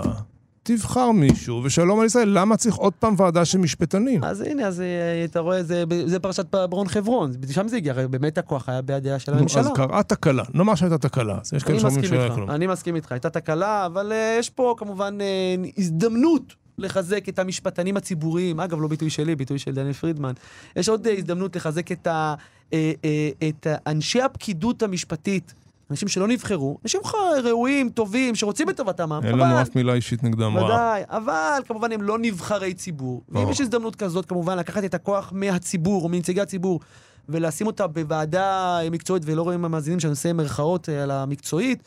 תבחר 0.62 1.10
מישהו, 1.10 1.60
ושלום 1.64 2.00
על 2.00 2.06
ישראל. 2.06 2.28
למה 2.28 2.56
צריך 2.56 2.74
עוד 2.74 2.92
פעם 2.92 3.14
ועדה 3.18 3.44
של 3.44 3.58
משפטנים? 3.58 4.24
אז 4.24 4.40
הנה, 4.40 4.66
אז 4.66 4.80
אה, 4.80 5.24
אתה 5.24 5.40
רואה, 5.40 5.62
זה, 5.62 5.84
זה 6.06 6.18
פרשת 6.18 6.46
ברון 6.54 6.88
חברון, 6.88 7.32
שם 7.50 7.68
זה 7.68 7.76
הגיע, 7.76 7.92
הרי 7.92 8.08
באמת 8.08 8.38
הכוח 8.38 8.68
היה 8.68 8.82
בידיה 8.82 9.18
של 9.18 9.34
הממשלה. 9.34 9.60
אז 9.60 9.70
קראה 9.74 10.02
תקלה. 10.02 10.42
נאמר 10.54 10.74
שהייתה 10.74 10.98
תקלה. 10.98 11.38
אז 11.40 11.52
יש 11.52 11.62
כאלה 11.62 11.74
אני 11.74 11.80
שאומרים 11.80 12.00
מסכים 12.02 12.18
שהיה 12.18 12.34
כלום. 12.34 12.50
אני 12.50 12.66
מסכים 12.66 12.96
איתך, 12.96 13.12
הייתה 13.12 13.30
תקלה, 13.30 13.86
אבל 13.86 14.12
uh, 14.12 14.38
יש 14.38 14.50
פה 14.50 14.74
כמובן 14.78 15.18
uh, 15.20 15.68
הזדמנות 15.78 16.54
לחזק 16.78 17.28
את 17.28 17.38
המשפטנים 17.38 17.96
הציבוריים, 17.96 18.60
אגב, 18.60 18.80
לא 18.80 18.88
ביטוי 18.88 19.10
שלי, 19.10 19.36
ביטוי 19.36 19.58
של 19.58 19.72
דניאל 19.74 19.92
פרידמן. 19.92 20.32
יש 20.76 20.88
עוד 20.88 21.06
הזדמנות 21.18 21.56
לחזק 21.56 21.92
את, 21.92 22.06
ה, 22.06 22.34
את 23.48 23.66
אנשי 23.86 24.22
הפקידות 24.22 24.82
המשפטית, 24.82 25.54
אנשים 25.92 26.08
שלא 26.08 26.28
נבחרו, 26.28 26.78
אנשים 26.82 27.00
ראויים, 27.44 27.88
טובים, 27.88 28.34
שרוצים 28.34 28.70
את 28.70 28.76
טובתם, 28.76 29.12
אין 29.12 29.38
לנו 29.38 29.62
אף 29.62 29.76
מילה 29.76 29.94
אישית 29.94 30.22
נגדם 30.24 30.56
רעה. 30.56 30.64
ודאי, 30.64 31.02
אבל 31.08 31.62
כמובן 31.68 31.92
הם 31.92 32.02
לא 32.02 32.18
נבחרי 32.18 32.74
ציבור. 32.74 33.22
ואם. 33.28 33.48
יש 33.48 33.60
הזדמנות 33.60 33.96
כזאת, 33.96 34.26
כמובן, 34.26 34.58
לקחת 34.58 34.84
את 34.84 34.94
הכוח 34.94 35.32
מהציבור 35.34 36.02
או 36.02 36.08
מנציגי 36.08 36.40
הציבור 36.40 36.80
ולשים 37.28 37.66
אותה 37.66 37.86
בוועדה 37.86 38.78
מקצועית, 38.90 39.22
ולא 39.26 39.42
רואים 39.42 39.64
המאזינים 39.64 40.00
שאני 40.00 40.10
עושה 40.10 40.32
מירכאות 40.32 40.88
אה, 40.88 41.02
על 41.02 41.10
המקצועית, 41.10 41.82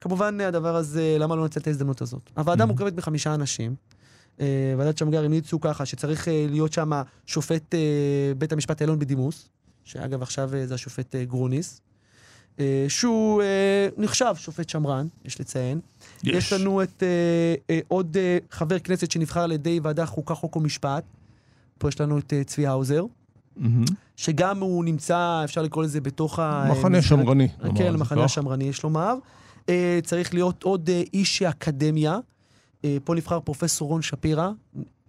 כמובן 0.00 0.40
הדבר 0.40 0.76
הזה, 0.76 1.16
למה 1.18 1.36
לא 1.36 1.42
לנצל 1.42 1.60
את 1.60 1.66
ההזדמנות 1.66 2.02
הזאת? 2.02 2.30
הוועדה 2.36 2.66
מורכבת 2.66 2.96
מחמישה 2.96 3.34
אנשים. 3.34 3.74
אה, 4.40 4.74
ועדת 4.78 4.98
שמגר 4.98 5.24
המליצו 5.24 5.60
ככה, 5.60 5.86
שצריך 5.86 6.28
אה, 6.28 6.46
להיות 6.50 6.72
שם 6.72 6.90
שופט 7.26 7.74
אה, 7.74 7.80
בית 8.38 8.52
המשפט 8.52 8.80
העליון 8.80 8.98
בדימוס, 8.98 9.48
שאגב 9.84 10.22
עכשיו 10.22 10.54
אה, 10.54 10.66
זה 10.66 10.74
השופט 10.74 11.14
אה, 11.14 11.24
גרוניס, 11.24 11.80
אה, 11.80 11.89
שהוא 12.88 13.42
אה, 13.42 13.88
נחשב 13.96 14.34
שופט 14.36 14.68
שמרן, 14.68 15.06
יש 15.24 15.40
לציין. 15.40 15.80
יש, 16.24 16.34
יש 16.34 16.52
לנו 16.52 16.82
את 16.82 17.02
אה, 17.02 17.54
אה, 17.70 17.80
עוד 17.88 18.16
אה, 18.16 18.38
חבר 18.50 18.78
כנסת 18.78 19.10
שנבחר 19.10 19.40
על 19.40 19.52
ידי 19.52 19.80
ועדה 19.82 20.06
חוקה, 20.06 20.34
חוק 20.34 20.56
ומשפט. 20.56 21.04
פה 21.78 21.88
יש 21.88 22.00
לנו 22.00 22.18
את 22.18 22.32
אה, 22.32 22.44
צבי 22.44 22.66
האוזר, 22.66 23.04
מהמם. 23.56 23.84
שגם 24.16 24.60
הוא 24.60 24.84
נמצא, 24.84 25.40
אפשר 25.44 25.62
לקרוא 25.62 25.84
לזה 25.84 26.00
בתוך 26.00 26.38
ה... 26.38 26.68
מחנה 26.70 27.02
שמרני. 27.02 27.48
כן, 27.76 27.94
המחנה 27.94 28.18
כך. 28.18 28.24
השמרני, 28.24 28.64
יש 28.64 28.82
לומר. 28.82 29.14
אה, 29.68 29.98
צריך 30.04 30.34
להיות 30.34 30.62
עוד 30.62 30.90
אה, 30.90 31.02
איש 31.14 31.42
אקדמיה. 31.42 32.18
אה, 32.84 32.96
פה 33.04 33.14
נבחר 33.14 33.40
פרופסור 33.40 33.88
רון 33.88 34.02
שפירא. 34.02 34.50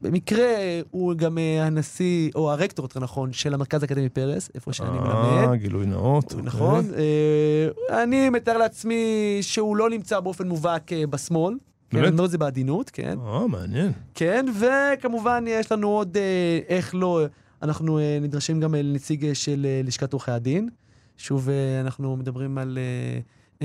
במקרה 0.02 0.46
אה, 0.46 0.82
הוא 0.92 1.14
גם 1.14 1.38
אה, 1.38 1.64
הנשיא, 1.66 2.32
או 2.36 2.52
הרקטור, 2.52 2.86
יותר 2.86 3.00
נכון, 3.00 3.34
של 3.34 3.54
המרכז 3.54 3.82
האקדמי 3.84 4.10
פרס, 4.10 4.50
איפה 4.56 4.74
שאני 4.74 4.90
מלמד. 4.90 5.50
אה, 5.50 5.56
גילוי 5.56 5.86
נאות. 5.86 6.24
אוקיי. 6.32 6.42
נכון. 6.46 6.86
אה, 6.94 8.04
אני 8.04 8.30
מתאר 8.30 8.58
לעצמי 8.58 9.04
שהוא 9.42 9.78
לא 9.78 9.90
נמצא 9.90 10.20
באופן 10.20 10.48
מובהק 10.48 10.94
אה, 10.94 11.08
בשמאל. 11.08 11.54
כן, 11.90 11.98
באמת? 11.98 12.08
אני 12.08 12.14
אומר 12.14 12.26
את 12.26 12.32
זה 12.32 12.38
בעדינות, 12.38 12.90
כן. 12.90 13.18
אה, 13.26 13.48
מעניין. 13.48 13.92
כן, 14.16 14.46
וכמובן 14.60 15.46
יש 15.48 15.72
לנו 15.72 15.88
עוד, 15.90 16.18
אה, 16.18 16.60
איך 16.68 16.96
לא, 16.96 17.22
אנחנו 17.62 18.00
אה, 18.00 18.18
נדרשים 18.22 18.60
גם 18.60 18.76
אה, 18.76 18.82
לנציג 18.82 19.26
אה, 19.26 19.36
של 19.36 19.66
אה, 19.70 19.82
לשכת 19.84 20.14
עורכי 20.14 20.32
הדין. 20.32 20.70
שוב, 21.18 21.50
אה, 21.50 21.82
אנחנו 21.82 22.18
מדברים 22.18 22.58
על 22.58 22.78
אה, 22.78 23.20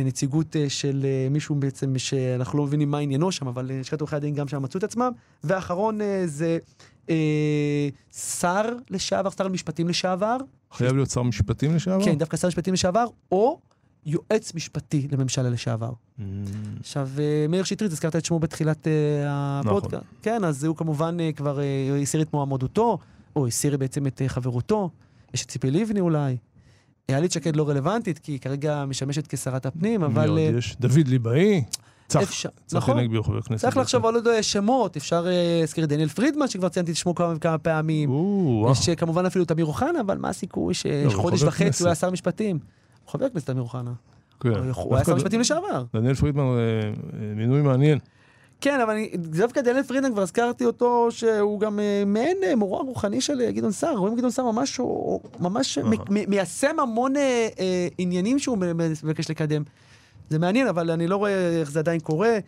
נציגות 0.05 0.57
אה, 0.57 0.69
של 0.69 1.03
אה, 1.05 1.29
מישהו 1.31 1.55
בעצם 1.55 1.99
שאנחנו 1.99 2.59
לא 2.59 2.65
מבינים 2.65 2.91
מה 2.91 2.99
עניינו 2.99 3.33
שם, 3.33 3.49
אבל 3.49 3.71
אה, 3.71 3.81
לשכת 3.81 4.01
עורכי 4.01 4.17
הדין 4.17 4.35
גם 4.35 4.49
שם 4.49 4.63
מצאו 4.63 4.79
את 4.79 4.85
עצמם. 4.85 5.13
ואחרון 5.45 5.99
זה 6.25 6.59
אה, 7.11 7.89
שר 8.13 8.63
לשעבר, 8.91 9.31
שר 9.31 9.47
המשפטים 9.47 9.89
לשעבר. 9.89 10.37
חייב 10.73 10.95
להיות 10.95 11.11
שר 11.11 11.23
משפטים 11.23 11.75
לשעבר? 11.75 12.05
כן, 12.05 12.19
דווקא 12.19 12.37
שר 12.37 12.49
משפטים 12.49 12.75
לשעבר, 12.75 13.07
או 13.33 13.59
יועץ 14.07 14.55
משפטי 14.55 15.09
לממשלה 15.13 15.51
לשעבר. 15.51 15.93
Mm, 16.19 16.23
עכשיו, 16.81 17.09
מאיר 17.49 17.65
שטרית, 17.65 17.93
הזכרת 17.93 18.17
את 18.17 18.25
שמו 18.25 18.39
בתחילת 18.39 18.87
אה, 18.87 19.61
נכון. 19.65 19.77
הפודקאסט. 19.77 20.05
כן, 20.23 20.45
אז 20.45 20.65
הוא 20.65 20.77
כמובן 20.77 21.17
כבר 21.37 21.61
הסיר 22.03 22.23
את 22.23 22.33
מועמדותו, 22.33 22.99
או 23.37 23.47
הסיר 23.47 23.77
בעצם 23.77 24.07
את 24.07 24.23
חברותו. 24.27 24.91
יש 25.35 25.45
את 25.45 25.49
ציפי 25.49 25.71
לבני 25.71 26.01
אולי. 26.01 26.37
איילת 27.09 27.33
שקד 27.33 27.57
לא 27.57 27.69
רלוונטית, 27.69 28.19
כי 28.19 28.33
היא 28.33 28.41
כרגע 28.41 28.85
משמשת 28.85 29.27
כשרת 29.27 29.67
הפנים, 29.67 30.01
מי 30.01 30.07
אבל... 30.07 30.29
עוד 30.29 30.39
אה, 30.39 30.45
יש? 30.45 30.77
דוד 30.81 31.09
ליבאי? 31.09 31.65
צחי 32.09 32.25
נכון. 32.73 33.09
כנסת. 33.49 33.63
צריך 33.63 33.77
לחשוב 33.77 34.07
על 34.07 34.15
עוד 34.15 34.29
אה, 34.29 34.43
שמות, 34.43 34.97
אפשר 34.97 35.27
אה, 35.27 35.59
להזכיר 35.61 35.85
את 35.85 35.89
דניאל 35.89 36.09
פרידמן, 36.09 36.49
שכבר 36.49 36.69
ציינתי 36.69 36.93
את 36.93 36.97
שמו 36.97 37.15
כמה 37.41 37.59
פעמים. 37.59 38.11
יש 38.71 38.91
כמובן 38.91 39.27
אפילו 39.27 39.45
את 39.45 39.53
אמיר 39.53 39.67
אוחנה, 39.67 40.01
אבל 40.01 40.19
מה 40.19 40.29
הסיכוי 40.29 40.75
לא, 41.05 41.11
שחודש 41.11 41.41
חבר 41.41 41.49
וחצי. 41.49 41.83
הוא 41.83 41.89
היה 41.89 41.95
שר 41.95 42.11
משפטים? 42.11 42.59
הוא 43.05 43.13
חבר 43.13 43.25
הכנסת 43.25 43.51
אמיר 43.51 43.63
אוחנה. 43.63 43.93
כן. 44.41 44.49
הוא 44.75 44.97
היה 44.97 45.05
שר 45.05 45.15
משפטים 45.15 45.41
לשעבר. 45.41 45.85
דניאל 45.95 46.15
פרידמן 46.15 46.45
מינוי 47.37 47.63
מעניין. 47.63 47.99
כן, 48.61 48.81
אבל 48.81 48.93
אני, 48.93 49.11
דווקא 49.17 49.61
דניאל 49.61 49.83
פרידמן, 49.83 50.13
כבר 50.13 50.23
הזכרתי 50.23 50.65
אותו, 50.65 51.09
שהוא 51.11 51.61
גם 51.61 51.81
אה, 51.81 52.03
מעין 52.07 52.37
אה, 52.43 52.57
מורה 52.57 52.83
רוחני 52.83 53.21
של 53.21 53.41
אה, 53.41 53.53
גדעון 53.53 53.73
סער. 53.73 53.97
רואים 53.97 54.17
גדעון 54.17 54.31
סער 54.31 54.51
ממש, 54.51 54.81
ממש 55.41 55.79
מיישם 56.29 56.81
המון 56.81 57.15
עניינים 57.99 58.39
שהוא 58.39 58.59
מבקש 59.03 59.31
לקדם. 59.31 59.63
זה 60.31 60.39
מעניין, 60.39 60.67
אבל 60.67 60.91
אני 60.91 61.07
לא 61.07 61.17
רואה 61.17 61.61
איך 61.61 61.71
זה 61.71 61.79
עדיין 61.79 62.01
קורה. 62.01 62.39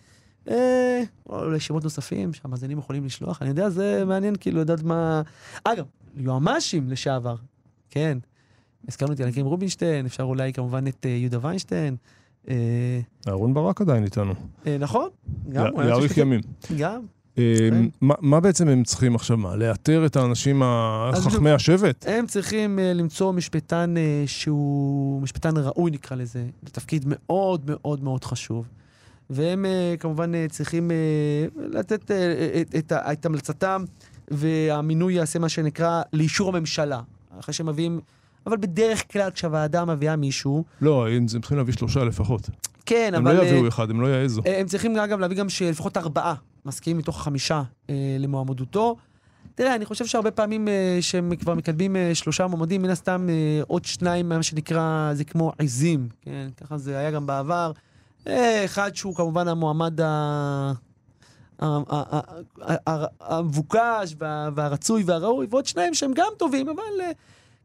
אולי 1.29 1.61
שמות 1.61 1.85
נוספים 1.85 2.33
שהמאזינים 2.33 2.79
יכולים 2.79 3.05
לשלוח, 3.05 3.43
אני 3.43 3.51
יודע, 3.51 3.71
זה 3.71 4.05
מעניין, 4.07 4.37
כאילו, 4.41 4.61
לדעת 4.61 4.83
מה... 4.83 5.23
אגב, 5.65 5.85
יועמ"שים 6.17 6.91
לשעבר, 6.91 7.37
כן. 7.91 8.19
הזכרנו 8.89 9.13
את 9.13 9.21
ינקים 9.21 9.47
רובינשטיין, 9.47 10.07
אפשר 10.07 10.23
אולי 10.23 10.53
כמובן 10.53 10.87
את 10.87 11.07
יהודה 11.09 11.39
ויינשטיין. 11.43 11.97
אה, 12.51 13.01
אהרון 13.29 13.55
ברק 13.55 13.81
עדיין 13.81 14.05
איתנו. 14.05 14.35
אה, 14.67 14.77
נכון, 14.81 15.09
גם. 15.53 15.67
משפטי- 15.77 16.21
ימים. 16.21 16.41
גם. 16.79 17.01
אה, 17.39 17.55
כן. 17.71 17.85
מה- 18.01 18.41
בעצם 18.41 18.69
הם 18.69 18.85
צריכים 18.85 19.15
עכשיו? 19.15 19.37
מה? 19.37 19.57
לאתר 19.57 20.07
את 20.07 20.17
האנשים 20.17 20.63
החכמי 20.65 21.51
השבט? 21.51 22.05
הם 22.09 22.27
צריכים 22.27 22.79
למצוא 22.95 23.33
משפטן 23.33 23.95
שהוא 24.27 25.23
משפטן 25.23 25.57
ראוי, 25.57 25.91
נקרא 25.91 26.17
לזה. 26.17 26.45
זה 26.63 26.71
תפקיד 26.73 27.05
מאוד 27.07 27.63
מאוד 27.67 28.03
מאוד 28.05 28.25
חשוב. 28.25 28.69
והם 29.31 29.65
כמובן 30.01 30.49
צריכים 30.49 30.91
לתת 31.57 32.11
את 32.97 33.27
המלצתם, 33.27 33.85
והמינוי 34.29 35.15
יעשה 35.15 35.39
מה 35.39 35.49
שנקרא 35.49 36.03
לאישור 36.13 36.49
הממשלה. 36.49 37.01
אחרי 37.41 37.55
שהם 37.55 37.67
מביאים... 37.67 38.01
אבל 38.49 38.57
בדרך 38.57 39.13
כלל 39.13 39.31
כשהוועדה 39.31 39.85
מביאה 39.85 40.17
מישהו, 40.17 40.65
לא, 40.81 41.09
הם 41.09 41.15
הם 41.15 41.27
צריכים 41.41 41.57
להביא 41.59 41.75
שלושה 41.75 42.05
לפחות. 42.05 42.51
כן, 42.87 43.13
הם 43.15 43.27
אבל... 43.27 43.37
לא 43.37 43.43
אה, 43.43 43.47
יביאו 43.47 43.69
אחד, 43.69 43.91
הם 43.91 44.01
לא 44.01 44.07
יעזו. 44.07 44.43
אה, 44.47 44.61
הם 44.61 44.67
צריכים 44.67 44.97
אגב 44.97 45.21
להביא 45.21 45.37
גם 45.37 45.49
שלפחות 45.49 45.97
ארבעה 45.97 46.35
מסכימים 46.65 46.99
מתוך 46.99 47.23
חמישה 47.23 47.63
אה, 47.91 47.95
למועמדותו. 48.19 48.97
תראה, 49.55 49.75
אני 49.75 49.85
חושב 49.85 50.07
שהרבה 50.07 50.31
פעמים 50.31 50.69
אה, 50.69 50.99
שהם 51.01 51.37
כבר 51.37 51.55
מקדמים 51.55 51.97
אה, 51.97 52.11
שלושה 52.15 52.47
מועמדים, 52.47 52.83
מן 52.83 52.91
הסתם 52.91 53.27
אה, 53.31 53.61
עוד 53.67 53.85
שניים, 53.85 54.29
מה 54.29 54.43
שנקרא, 54.43 55.11
זה 55.15 55.25
כמו 55.25 55.53
עיזים, 55.59 56.09
כן? 56.23 56.49
ככה 56.57 56.79
זה 56.79 56.99
היה 56.99 57.11
גם 57.11 57.27
בעבר. 57.27 57.73
אה, 58.27 58.65
אחד 58.65 58.95
שהוא 58.97 59.15
כמובן 59.15 59.49
המועמד 59.49 60.01
ה... 60.01 60.73
המבוקש 63.21 64.15
וה- 64.19 64.49
והרצוי 64.55 65.03
והראוי, 65.07 65.47
ועוד 65.51 65.67
שניים 65.67 65.95
שהם 65.95 66.13
גם 66.15 66.29
טובים, 66.39 66.69
אבל 66.69 66.83
אה, 67.01 67.11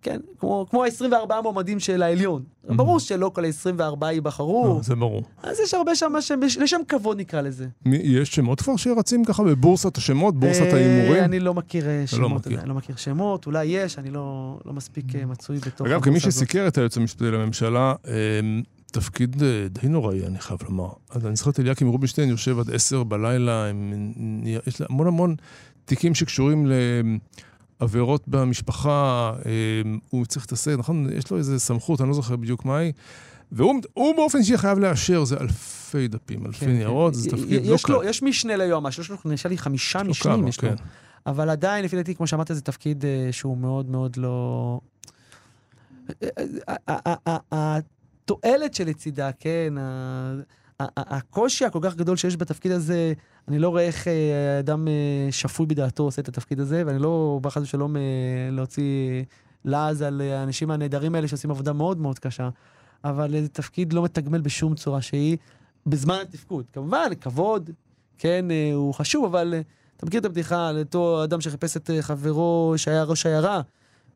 כן, 0.03 0.19
כמו, 0.39 0.65
כמו 0.69 0.83
ה-24 0.83 1.05
מועמדים 1.43 1.79
של 1.79 2.03
העליון. 2.03 2.43
Mhm. 2.67 2.73
ברור 2.73 2.99
שלא 2.99 3.31
כל 3.33 3.45
ה-24 3.45 4.05
ייבחרו, 4.05 4.77
אה, 4.77 4.83
זה 4.83 4.95
ברור. 4.95 5.23
אז 5.43 5.59
יש 5.59 5.73
הרבה 5.73 5.95
שם, 5.95 6.13
שם 6.19 6.39
לשם 6.61 6.81
כבוד 6.87 7.19
נקרא 7.19 7.41
לזה. 7.41 7.67
מי- 7.85 7.97
יש 8.03 8.35
שמות 8.35 8.61
כבר 8.61 8.75
שרצים 8.75 9.25
ככה 9.25 9.43
בבורסת 9.43 9.97
השמות, 9.97 10.35
בורסת 10.39 10.61
אה, 10.61 10.73
ההימורים? 10.75 11.23
אני 11.23 11.39
לא 11.39 11.53
מכיר 11.53 11.87
אה, 11.89 11.99
לא 12.01 12.05
שמות, 12.05 12.45
מכיר. 12.47 12.59
אני 12.59 12.69
לא 12.69 12.75
מכיר 12.75 12.95
שמות, 12.95 13.45
אולי 13.45 13.65
יש, 13.65 13.99
אני 13.99 14.09
לא, 14.11 14.57
לא 14.65 14.73
מספיק 14.73 15.15
אה, 15.15 15.25
מצוי 15.25 15.57
בתוך 15.57 15.87
אגב, 15.87 16.01
כמי. 16.01 16.19
שסיקר 16.19 16.67
את 16.67 16.77
היועץ 16.77 16.97
המשפטי 16.97 17.25
לממשלה, 17.25 17.93
אמ, 18.07 18.61
תפקיד 18.91 19.43
אה, 19.43 19.67
די 19.69 19.87
נוראי, 19.87 20.25
אני 20.25 20.39
חייב 20.39 20.59
לומר. 20.69 20.89
אז 21.09 21.25
אני 21.25 21.35
זוכר 21.35 21.51
את 21.51 21.59
אליקים 21.59 21.87
רובינשטיין 21.87 22.29
יושב 22.29 22.59
עד 22.59 22.71
עשר 22.71 23.03
בלילה, 23.03 23.69
עם, 23.69 23.93
יש 24.67 24.81
לה 24.81 24.87
המון 24.89 25.07
המון 25.07 25.35
תיקים 25.85 26.15
שקשורים 26.15 26.71
לעבירות 27.84 28.28
במשפחה, 28.28 29.34
אמ, 29.86 30.00
הוא 30.10 30.26
צריך 30.26 30.46
להתעסק, 30.46 30.76
נכון? 30.78 31.08
יש 31.13 31.32
לו 31.32 31.38
איזו 31.38 31.60
סמכות, 31.60 32.02
אני 32.02 32.10
לא 32.10 32.13
זוכר 32.13 32.36
בדיוק 32.36 32.65
מה 32.65 32.78
היא. 32.78 32.93
והוא 33.52 33.82
הוא 33.93 34.15
באופן 34.15 34.38
אישי 34.38 34.58
חייב 34.58 34.80
לאשר, 34.80 35.24
זה 35.24 35.38
אלפי 35.41 36.08
דפים, 36.08 36.46
אלפי 36.46 36.65
כן, 36.65 36.72
ניירות, 36.72 37.13
כן. 37.13 37.19
זה 37.19 37.30
תפקיד 37.30 37.65
לא 37.65 37.78
קל. 37.84 37.93
יש 38.06 38.24
משנה 38.24 38.56
ליועמ"ש, 38.56 39.00
יש 39.00 39.10
לו 39.10 39.17
נשאר 39.26 39.50
לי 39.52 39.58
חמישה 39.58 40.04
משנים, 40.04 40.38
כמה, 40.39 40.50
יש 40.50 40.63
לו. 40.63 40.69
כן. 40.69 40.76
אבל 41.26 41.50
עדיין, 41.50 41.86
לפי 41.86 41.96
דעתי, 41.96 42.15
כמו 42.15 42.28
שאמרת, 42.28 42.48
זה 42.54 42.62
תפקיד 42.62 43.06
אה, 43.06 43.28
שהוא 43.32 43.58
מאוד 43.58 43.89
מאוד 43.89 44.17
לא... 44.17 44.80
ה- 46.67 46.91
ה- 46.91 47.19
ה- 47.30 47.56
ה- 47.56 47.78
התועלת 48.26 48.74
שלצידה, 48.74 49.30
כן, 49.39 49.74
הקושי 50.79 51.65
הכל 51.65 51.79
כך 51.81 51.95
גדול 51.95 52.17
שיש 52.17 52.38
בתפקיד 52.38 52.71
הזה, 52.71 53.13
אני 53.47 53.59
לא 53.59 53.69
רואה 53.69 53.81
איך 53.81 54.07
אה, 54.07 54.59
אדם 54.59 54.88
אה, 54.88 55.27
שפוי 55.31 55.65
בדעתו 55.65 56.03
עושה 56.03 56.21
את 56.21 56.27
התפקיד 56.27 56.59
הזה, 56.59 56.83
ואני 56.86 56.99
לא 56.99 57.39
בא 57.41 57.49
חס 57.49 57.62
ושלום 57.62 57.97
אה, 57.97 58.01
להוציא 58.51 59.23
לעז 59.65 60.01
על 60.01 60.21
האנשים 60.21 60.71
הנהדרים 60.71 61.15
האלה 61.15 61.27
שעושים 61.27 61.51
עבודה 61.51 61.73
מאוד 61.73 61.97
מאוד 61.97 62.19
קשה, 62.19 62.49
אבל 63.03 63.41
זה 63.41 63.49
תפקיד 63.49 63.93
לא 63.93 64.03
מתגמל 64.03 64.41
בשום 64.41 64.75
צורה 64.75 65.01
שהיא 65.01 65.38
בזמן 65.86 66.17
התפקוד. 66.21 66.65
כמובן, 66.73 67.09
כבוד, 67.21 67.69
כן, 68.17 68.45
הוא 68.73 68.93
חשוב, 68.93 69.25
אבל... 69.25 69.53
אתה 69.97 70.05
מכיר 70.05 70.19
את 70.19 70.25
הבדיחה 70.25 70.67
על 70.67 70.79
אותו 70.79 71.23
אדם 71.23 71.41
שחיפש 71.41 71.77
את 71.77 71.89
חברו 72.01 72.73
שהיה 72.77 73.03
ראש 73.03 73.25
עיירה, 73.25 73.62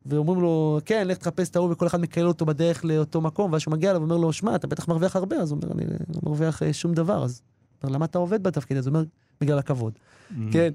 ואומרים 0.09 0.41
לו, 0.41 0.79
כן, 0.85 1.07
לך 1.07 1.17
תחפש 1.17 1.49
את 1.49 1.55
ההוא, 1.55 1.71
וכל 1.71 1.87
אחד 1.87 2.01
מקלל 2.01 2.27
אותו 2.27 2.45
בדרך 2.45 2.85
לאותו 2.85 3.21
מקום, 3.21 3.51
ואז 3.51 3.61
שהוא 3.61 3.71
מגיע 3.71 3.89
אליו 3.89 4.01
ואומר 4.01 4.17
לו, 4.17 4.33
שמע, 4.33 4.55
אתה 4.55 4.67
בטח 4.67 4.87
מרוויח 4.87 5.15
הרבה, 5.15 5.35
אז 5.35 5.51
הוא 5.51 5.59
אומר, 5.63 5.73
אני 5.73 5.85
לא 5.85 6.21
מרוויח 6.23 6.63
אה, 6.63 6.73
שום 6.73 6.93
דבר, 6.93 7.23
אז 7.23 7.41
הוא 7.41 7.87
אומר, 7.87 7.95
למה 7.95 8.05
אתה 8.05 8.17
עובד 8.17 8.43
בתפקיד 8.43 8.77
הזה? 8.77 8.89
הוא 8.89 8.95
אומר, 8.97 9.07
בגלל 9.41 9.59
הכבוד. 9.59 9.93
Mm. 9.93 10.33
כן, 10.51 10.73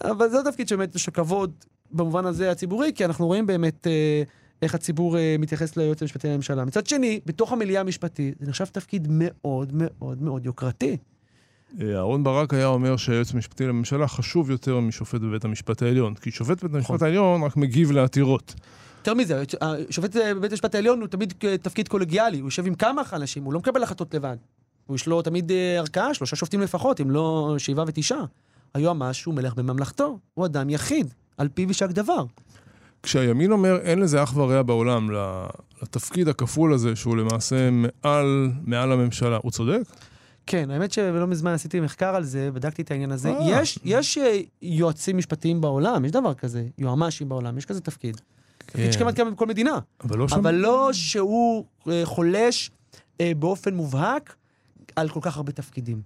אבל 0.00 0.28
זה 0.28 0.38
תפקיד 0.44 0.68
שבאמת 0.68 0.94
יש 0.94 1.06
לו 1.06 1.12
כבוד 1.12 1.52
במובן 1.90 2.26
הזה 2.26 2.50
הציבורי, 2.50 2.92
כי 2.94 3.04
אנחנו 3.04 3.26
רואים 3.26 3.46
באמת 3.46 3.86
אה, 3.86 4.22
איך 4.62 4.74
הציבור 4.74 5.18
אה, 5.18 5.36
מתייחס 5.38 5.76
ליועץ 5.76 6.02
המשפטי 6.02 6.28
לממשלה. 6.28 6.64
מצד 6.64 6.86
שני, 6.86 7.20
בתוך 7.26 7.52
המליאה 7.52 7.80
המשפטית, 7.80 8.34
זה 8.40 8.48
נחשב 8.48 8.64
תפקיד 8.64 9.08
מאוד 9.10 9.72
מאוד 9.74 10.22
מאוד 10.22 10.46
יוקרתי. 10.46 10.96
אה, 11.80 11.96
אהרן 11.96 12.24
ברק 12.24 12.54
היה 12.54 12.66
אומר 12.66 12.96
שהיועץ 12.96 13.34
המשפטי 13.34 13.66
לממשלה 13.66 14.08
חשוב 14.08 14.50
יותר 14.50 14.80
משופט 14.80 15.20
בבית 15.20 15.44
המשפט 15.44 15.82
העליון. 15.82 16.14
כי 16.14 16.30
שופט 16.30 16.64
בבית 16.64 16.74
המשפט 16.74 16.94
נכון. 16.94 17.06
העליון 17.06 17.42
רק 17.42 17.56
מגיב 17.56 17.92
לעתירות. 17.92 18.54
יותר 18.98 19.14
מזה, 19.14 19.42
השופט 19.60 20.16
אה, 20.16 20.34
בבית 20.34 20.50
המשפט 20.50 20.74
העליון 20.74 21.00
הוא 21.00 21.08
תמיד 21.08 21.34
אה, 21.44 21.58
תפקיד 21.58 21.88
קולגיאלי, 21.88 22.38
הוא 22.38 22.46
יושב 22.46 22.66
עם 22.66 22.74
כמה 22.74 23.02
אנשים, 23.12 23.44
הוא 23.44 23.52
לא 23.52 23.58
מקבל 23.58 23.82
החלטות 23.82 24.14
לבד. 24.14 24.36
יש 24.94 25.06
לו 25.06 25.22
תמיד 25.22 25.52
אה, 25.52 25.78
ערכאה, 25.78 26.14
שלושה 26.14 26.36
שופטים 26.36 26.60
לפחות, 26.60 27.00
אם 27.00 27.10
לא 27.10 27.54
שבעה 27.58 27.84
ותשעה. 27.88 28.24
היועמ"ש 28.74 29.24
הוא 29.24 29.34
מלך 29.34 29.54
בממלכתו, 29.54 30.18
הוא 30.34 30.46
אדם 30.46 30.70
יחיד, 30.70 31.14
על 31.36 31.48
פיו 31.54 31.68
יישק 31.68 31.88
דבר. 31.88 32.24
כשהימין 33.02 33.52
אומר 33.52 33.76
אין 33.82 33.98
לזה 33.98 34.22
אח 34.22 34.36
ורע 34.36 34.62
בעולם 34.62 35.10
לתפקיד 35.82 36.28
הכפול 36.28 36.72
הזה, 36.72 36.96
שהוא 36.96 37.16
למעשה 37.16 37.68
מעל, 37.70 38.50
מעל 38.64 38.92
הממשלה, 38.92 39.38
הוא 39.42 39.50
צודק? 39.50 39.82
כן, 40.46 40.70
האמת 40.70 40.92
שלא 40.92 41.26
מזמן 41.26 41.52
עשיתי 41.52 41.80
מחקר 41.80 42.16
על 42.16 42.24
זה, 42.24 42.50
בדקתי 42.52 42.82
את 42.82 42.90
העניין 42.90 43.12
הזה. 43.12 43.30
אה. 43.30 43.38
יש, 43.50 43.78
יש 43.84 44.18
אה, 44.18 44.40
יועצים 44.62 45.16
משפטיים 45.16 45.60
בעולם, 45.60 46.04
יש 46.04 46.10
דבר 46.10 46.34
כזה, 46.34 46.66
יועמ"שים 46.78 47.28
בעולם, 47.28 47.58
יש 47.58 47.64
כזה 47.64 47.80
תפקיד. 47.80 48.20
תפקיד 48.58 48.92
שכמעט 48.92 49.14
קיים 49.14 49.30
בכל 49.30 49.46
מדינה. 49.46 49.78
אבל 50.04 50.18
לא 50.18 50.28
שם... 50.28 50.36
אבל 50.36 50.54
לא 50.54 50.90
שהוא 50.92 51.64
אה, 51.88 52.00
חולש 52.04 52.70
באופן 53.38 53.74
מובהק 53.74 54.36
על 54.96 55.08
כל 55.08 55.20
כך 55.22 55.36
הרבה 55.36 55.52
תפקידים. 55.52 56.02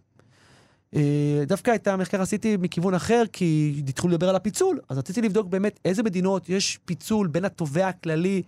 דווקא 1.47 1.75
את 1.75 1.89
המחקר 1.89 2.23
עשיתי 2.23 2.57
מכיוון 2.57 2.95
אחר, 2.95 3.23
כי 3.33 3.83
התחילו 3.89 4.13
לדבר 4.13 4.29
על 4.29 4.37
הפיצול, 4.37 4.81
אז 4.89 4.99
רציתי 4.99 5.23
לבדוק 5.23 5.47
באמת 5.47 5.81
איזה 5.85 6.03
מדינות 6.03 6.49
יש 6.49 6.79
פיצול 6.85 7.27
בין 7.27 7.45
התובע 7.45 7.89
הכללי, 7.89 8.43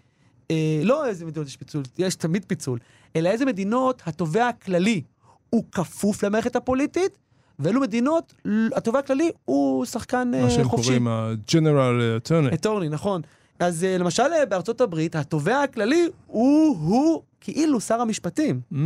אה, 0.51 0.81
לא 0.85 1.07
איזה 1.07 1.27
מדינות 1.27 1.49
יש 1.49 1.57
פיצול, 1.57 1.83
יש 1.99 2.15
תמיד 2.15 2.45
פיצול, 2.45 2.79
אלא 3.17 3.29
איזה 3.29 3.45
מדינות 3.45 4.03
התובע 4.07 4.49
הכללי 4.49 5.03
הוא 5.51 5.65
כפוף 5.73 6.23
למערכת 6.23 6.57
הפוליטית, 6.57 7.19
ואילו 7.59 7.81
מדינות 7.81 8.35
התובע 8.77 8.99
הכללי 8.99 9.31
הוא 9.45 9.85
שחקן 9.85 10.31
אה, 10.35 10.43
מה 10.43 10.51
שהם 10.51 10.69
חופשי. 10.69 10.87
קוראים 10.87 11.09
ה-General 11.09 12.27
Attorney. 12.29 12.55
אטורני, 12.55 12.89
נכון. 12.89 13.23
אז 13.59 13.85
אה, 13.85 13.99
למשל 13.99 14.23
אה, 14.23 14.47
בארצות 14.47 14.81
הברית, 14.81 15.17
התובע 15.17 15.63
הכללי 15.63 16.09
הוא, 16.27 16.77
הוא 16.77 17.23
כאילו 17.41 17.81
שר 17.81 18.01
המשפטים. 18.01 18.61
Mm, 18.73 18.77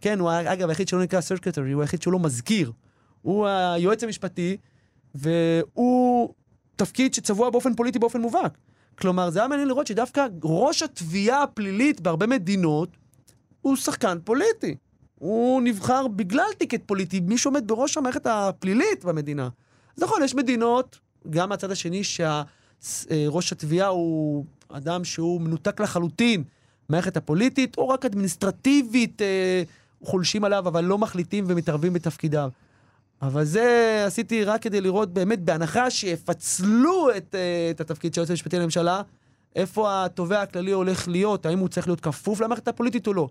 כן, 0.00 0.20
הוא 0.20 0.30
אגב 0.46 0.68
היחיד 0.68 0.88
שלא 0.88 1.02
נקרא 1.02 1.20
secretary, 1.20 1.72
הוא 1.72 1.82
היחיד 1.82 2.02
שהוא 2.02 2.12
לא 2.12 2.18
מזכיר. 2.18 2.72
הוא 3.22 3.46
היועץ 3.46 4.04
המשפטי, 4.04 4.56
והוא 5.14 6.34
תפקיד 6.76 7.14
שצבוע 7.14 7.50
באופן 7.50 7.74
פוליטי 7.74 7.98
באופן 7.98 8.20
מובהק. 8.20 8.58
כלומר, 8.98 9.30
זה 9.30 9.38
היה 9.38 9.48
מעניין 9.48 9.68
לראות 9.68 9.86
שדווקא 9.86 10.26
ראש 10.44 10.82
התביעה 10.82 11.42
הפלילית 11.42 12.00
בהרבה 12.00 12.26
מדינות 12.26 12.88
הוא 13.62 13.76
שחקן 13.76 14.18
פוליטי. 14.24 14.74
הוא 15.18 15.62
נבחר 15.62 16.08
בגלל 16.08 16.52
ticket 16.58 16.80
פוליטי, 16.86 17.20
מי 17.20 17.38
שעומד 17.38 17.68
בראש 17.68 17.96
המערכת 17.96 18.26
הפלילית 18.26 19.04
במדינה. 19.04 19.48
אז 19.96 20.02
נכון, 20.02 20.22
יש 20.22 20.34
מדינות, 20.34 20.98
גם 21.30 21.48
מהצד 21.48 21.70
השני, 21.70 22.02
שראש 22.04 23.52
התביעה 23.52 23.88
הוא 23.88 24.44
אדם 24.68 25.04
שהוא 25.04 25.40
מנותק 25.40 25.80
לחלוטין 25.80 26.44
מהמערכת 26.88 27.16
הפוליטית, 27.16 27.78
או 27.78 27.88
רק 27.88 28.04
אדמיניסטרטיבית 28.04 29.22
אה, 29.22 29.62
חולשים 30.04 30.44
עליו, 30.44 30.68
אבל 30.68 30.84
לא 30.84 30.98
מחליטים 30.98 31.44
ומתערבים 31.48 31.92
בתפקידיו. 31.92 32.50
אבל 33.22 33.44
זה 33.44 34.02
עשיתי 34.06 34.44
רק 34.44 34.62
כדי 34.62 34.80
לראות 34.80 35.12
באמת, 35.12 35.40
בהנחה 35.40 35.90
שיפצלו 35.90 37.16
את, 37.16 37.34
אה, 37.34 37.70
את 37.70 37.80
התפקיד 37.80 38.14
של 38.14 38.20
היועץ 38.20 38.30
המשפטי 38.30 38.58
לממשלה, 38.58 39.02
איפה 39.56 40.04
התובע 40.04 40.42
הכללי 40.42 40.70
הולך 40.70 41.08
להיות, 41.08 41.46
האם 41.46 41.58
הוא 41.58 41.68
צריך 41.68 41.86
להיות 41.86 42.00
כפוף 42.00 42.40
למערכת 42.40 42.68
הפוליטית 42.68 43.06
או 43.06 43.14
לא. 43.14 43.28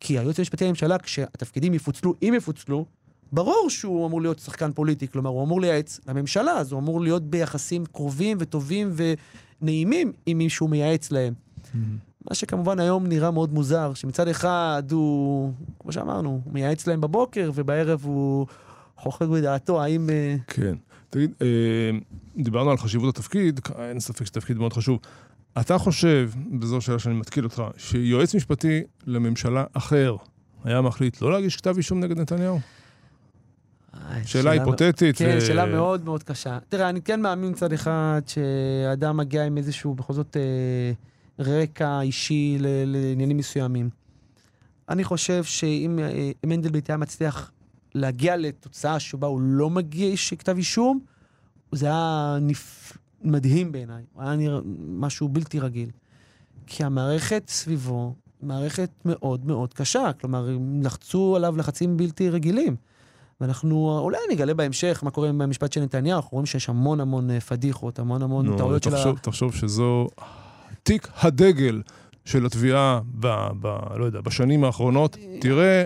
כי 0.00 0.18
היועץ 0.18 0.38
המשפטי 0.38 0.64
לממשלה, 0.64 0.98
כשהתפקידים 0.98 1.74
יפוצלו, 1.74 2.14
אם 2.22 2.34
יפוצלו, 2.36 2.84
ברור 3.32 3.66
שהוא 3.68 4.06
אמור 4.06 4.22
להיות 4.22 4.38
שחקן 4.38 4.72
פוליטי, 4.72 5.08
כלומר, 5.08 5.30
הוא 5.30 5.44
אמור 5.44 5.60
לייעץ 5.60 6.00
לממשלה, 6.08 6.52
אז 6.52 6.72
הוא 6.72 6.80
אמור 6.80 7.00
להיות 7.00 7.22
ביחסים 7.22 7.86
קרובים 7.86 8.36
וטובים 8.40 8.92
ונעימים 9.62 10.12
עם 10.26 10.38
מי 10.38 10.50
שהוא 10.50 10.70
מייעץ 10.70 11.10
להם. 11.10 11.34
מה 12.30 12.34
שכמובן 12.34 12.80
היום 12.80 13.06
נראה 13.06 13.30
מאוד 13.30 13.52
מוזר, 13.52 13.94
שמצד 13.94 14.28
אחד 14.28 14.82
הוא, 14.90 15.52
כמו 15.78 15.92
שאמרנו, 15.92 16.40
הוא 16.44 16.52
מייעץ 16.52 16.86
להם 16.86 17.00
בבוקר, 17.00 17.50
ובערב 17.54 18.00
הוא 18.04 18.46
חוכק 18.96 19.26
בדעתו, 19.26 19.82
האם... 19.82 20.10
אה, 20.10 20.36
כן. 20.46 20.74
תגיד, 21.10 21.30
אה, 21.42 21.46
דיברנו 22.36 22.70
על 22.70 22.76
חשיבות 22.76 23.18
התפקיד, 23.18 23.60
אין 23.78 24.00
ספק 24.00 24.24
שזה 24.24 24.32
תפקיד 24.32 24.58
מאוד 24.58 24.72
חשוב. 24.72 24.98
אתה 25.60 25.78
חושב, 25.78 26.30
וזו 26.60 26.80
שאלה 26.80 26.98
שאני 26.98 27.14
מתקיל 27.14 27.44
אותך, 27.44 27.62
שיועץ 27.76 28.34
משפטי 28.34 28.82
לממשלה 29.06 29.64
אחר 29.72 30.16
היה 30.64 30.80
מחליט 30.80 31.22
לא 31.22 31.32
להגיש 31.32 31.56
כתב 31.56 31.76
אישום 31.76 32.00
נגד 32.00 32.18
נתניהו? 32.18 32.60
אה, 33.94 34.20
שאלה 34.24 34.50
היפותטית. 34.50 35.16
כן, 35.16 35.34
ו- 35.38 35.40
שאלה 35.40 35.66
מאוד 35.66 36.04
מאוד 36.04 36.22
קשה. 36.22 36.58
תראה, 36.68 36.88
אני 36.88 37.02
כן 37.02 37.20
מאמין 37.20 37.50
מצד 37.50 37.72
אחד 37.72 38.20
שאדם 38.26 39.16
מגיע 39.16 39.44
עם 39.44 39.56
איזשהו, 39.56 39.94
בכל 39.94 40.12
זאת, 40.12 40.36
אה, 40.36 40.92
רקע 41.38 42.00
אישי 42.00 42.56
לעניינים 42.60 43.36
מסוימים. 43.36 43.90
אני 44.88 45.04
חושב 45.04 45.44
שאם 45.44 45.98
אה, 45.98 46.30
מנדלבליט 46.46 46.90
היה 46.90 46.96
מצליח 46.96 47.50
להגיע 47.94 48.36
לתוצאה 48.36 49.00
שבה 49.00 49.26
הוא 49.26 49.40
לא 49.40 49.70
מגיש 49.70 50.34
כתב 50.34 50.56
אישום, 50.56 51.00
זה 51.72 51.86
היה 51.86 52.38
נפ... 52.40 52.92
מדהים 53.26 53.72
בעיניי. 53.72 54.02
הוא 54.12 54.22
היה 54.22 54.36
נראה 54.36 54.60
משהו 54.88 55.28
בלתי 55.28 55.60
רגיל. 55.60 55.90
כי 56.66 56.84
המערכת 56.84 57.42
סביבו, 57.48 58.14
מערכת 58.42 58.90
מאוד 59.04 59.46
מאוד 59.46 59.74
קשה. 59.74 60.10
כלומר, 60.20 60.48
לחצו 60.82 61.36
עליו 61.36 61.56
לחצים 61.56 61.96
בלתי 61.96 62.30
רגילים. 62.30 62.76
ואנחנו, 63.40 63.98
אולי 64.02 64.18
נגלה 64.30 64.54
בהמשך 64.54 65.00
מה 65.02 65.10
קורה 65.10 65.28
עם 65.28 65.40
המשפט 65.40 65.72
של 65.72 65.80
נתניהו, 65.80 66.16
אנחנו 66.16 66.30
רואים 66.32 66.46
שיש 66.46 66.68
המון 66.68 67.00
המון 67.00 67.30
אה, 67.30 67.40
פדיחות, 67.40 67.98
המון 67.98 68.22
המון 68.22 68.46
נו, 68.46 68.56
טעויות 68.56 68.82
של 68.82 68.94
ה... 68.94 68.96
תחשוב, 68.96 69.18
תחשוב 69.18 69.54
שזו 69.54 70.08
תיק 70.82 71.08
הדגל 71.22 71.82
של 72.24 72.46
התביעה, 72.46 73.00
ב, 73.20 73.26
ב, 73.60 73.66
לא 73.96 74.04
יודע, 74.04 74.20
בשנים 74.20 74.64
האחרונות. 74.64 75.16
תראה 75.40 75.84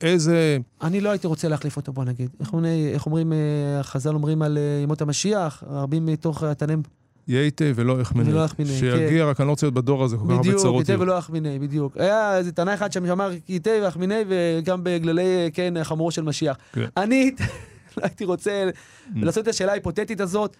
איזה... 0.00 0.58
אני 0.82 1.00
לא 1.00 1.10
הייתי 1.10 1.26
רוצה 1.26 1.48
להחליף 1.48 1.76
אותו, 1.76 1.92
בוא 1.92 2.04
נגיד. 2.04 2.28
איך, 2.40 2.52
אומרים- 2.52 2.88
איך 2.94 3.06
אומרים, 3.06 3.32
אה, 3.32 3.36
החז"ל 3.80 4.14
אומרים 4.14 4.42
על 4.42 4.58
אה, 4.58 4.80
ימות 4.82 5.02
המשיח, 5.02 5.62
רבים 5.66 6.06
מתוך 6.06 6.42
התנאים 6.42 6.82
יהיה 7.28 7.42
היטב 7.42 7.72
ולא 7.76 7.98
איך 7.98 8.14
מיני. 8.14 8.30
ולא 8.30 8.42
איך 8.42 8.54
מיני, 8.58 8.70
שיגיע, 8.70 9.24
רק 9.24 9.40
אני 9.40 9.46
לא 9.46 9.50
רוצה 9.52 9.66
להיות 9.66 9.74
בדור 9.74 10.04
הזה, 10.04 10.16
כל 10.16 10.22
כך 10.24 10.30
הרבה 10.30 10.40
בדיוק, 10.42 10.56
צרות 10.56 10.78
היטב 10.78 10.90
יהיו. 10.90 11.00
ולא 11.00 11.18
אח 11.18 11.30
מיני, 11.30 11.58
בדיוק. 11.58 11.96
היה 11.96 12.36
איזה 12.38 12.52
תנא 12.52 12.74
אחד 12.74 12.92
שם 12.92 13.06
שאמר 13.06 13.30
היטב 13.48 13.80
ואח 13.84 13.96
מיני, 13.96 14.14
וגם 14.28 14.80
בגללי, 14.82 15.50
כן, 15.52 15.74
חמורו 15.82 16.10
של 16.10 16.22
משיח. 16.22 16.56
כן. 16.72 16.86
אני 16.96 17.30
לא 17.96 18.02
הייתי 18.02 18.24
רוצה 18.24 18.70
לעשות 19.16 19.42
את 19.42 19.48
השאלה 19.48 19.72
ההיפותטית 19.72 20.20
הזאת, 20.20 20.56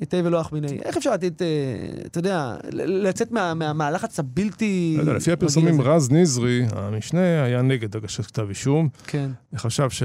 היטב 0.00 0.22
ולא 0.24 0.40
אח 0.40 0.52
מיני. 0.52 0.78
איך 0.84 0.96
אפשר 0.96 1.12
לתת, 1.14 1.42
אה, 1.42 1.46
אתה 2.06 2.18
יודע, 2.18 2.56
לצאת 2.72 3.32
מה- 3.32 3.54
מה- 3.54 3.72
מהלחץ 3.72 4.18
הבלתי... 4.18 4.94
לא 4.96 5.02
יודע, 5.02 5.12
לפי 5.12 5.32
הפרסומים? 5.32 5.80
רז 5.80 6.10
נזרי, 6.10 6.62
המשנה, 6.72 7.42
היה 7.44 7.62
נגד 7.62 7.96
הגשת 7.96 8.26
כתב 8.26 8.46
אישום. 8.48 8.88
כן. 9.06 9.30
חשב 9.56 9.90
ש... 9.90 10.02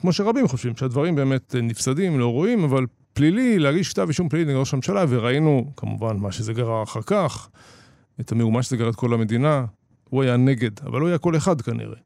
כמו 0.00 0.12
שרבים 0.12 0.48
חושבים, 0.48 0.76
שהדברים 0.76 1.14
באמת 1.14 1.54
אה, 1.54 1.60
נפסדים, 1.60 2.18
לא 2.18 2.26
רואים, 2.32 2.64
אבל 2.64 2.86
פלילי, 3.12 3.58
להגיש 3.58 3.88
כתב 3.92 4.06
אישום 4.08 4.28
פלילי 4.28 4.44
נגד 4.44 4.56
ראש 4.60 4.72
הממשלה, 4.72 5.04
וראינו, 5.08 5.72
כמובן, 5.76 6.16
מה 6.16 6.32
שזה 6.32 6.52
גרר 6.52 6.82
אחר 6.82 7.00
כך, 7.06 7.48
את 8.20 8.32
המהומה 8.32 8.62
שזה 8.62 8.76
גרר 8.76 8.88
את 8.90 8.94
כל 8.96 9.14
המדינה, 9.14 9.64
הוא 10.10 10.22
היה 10.22 10.36
נגד, 10.36 10.70
אבל 10.86 11.00
הוא 11.00 11.08
היה 11.08 11.18
כל 11.18 11.36
אחד 11.36 11.60
כנראה. 11.60 11.96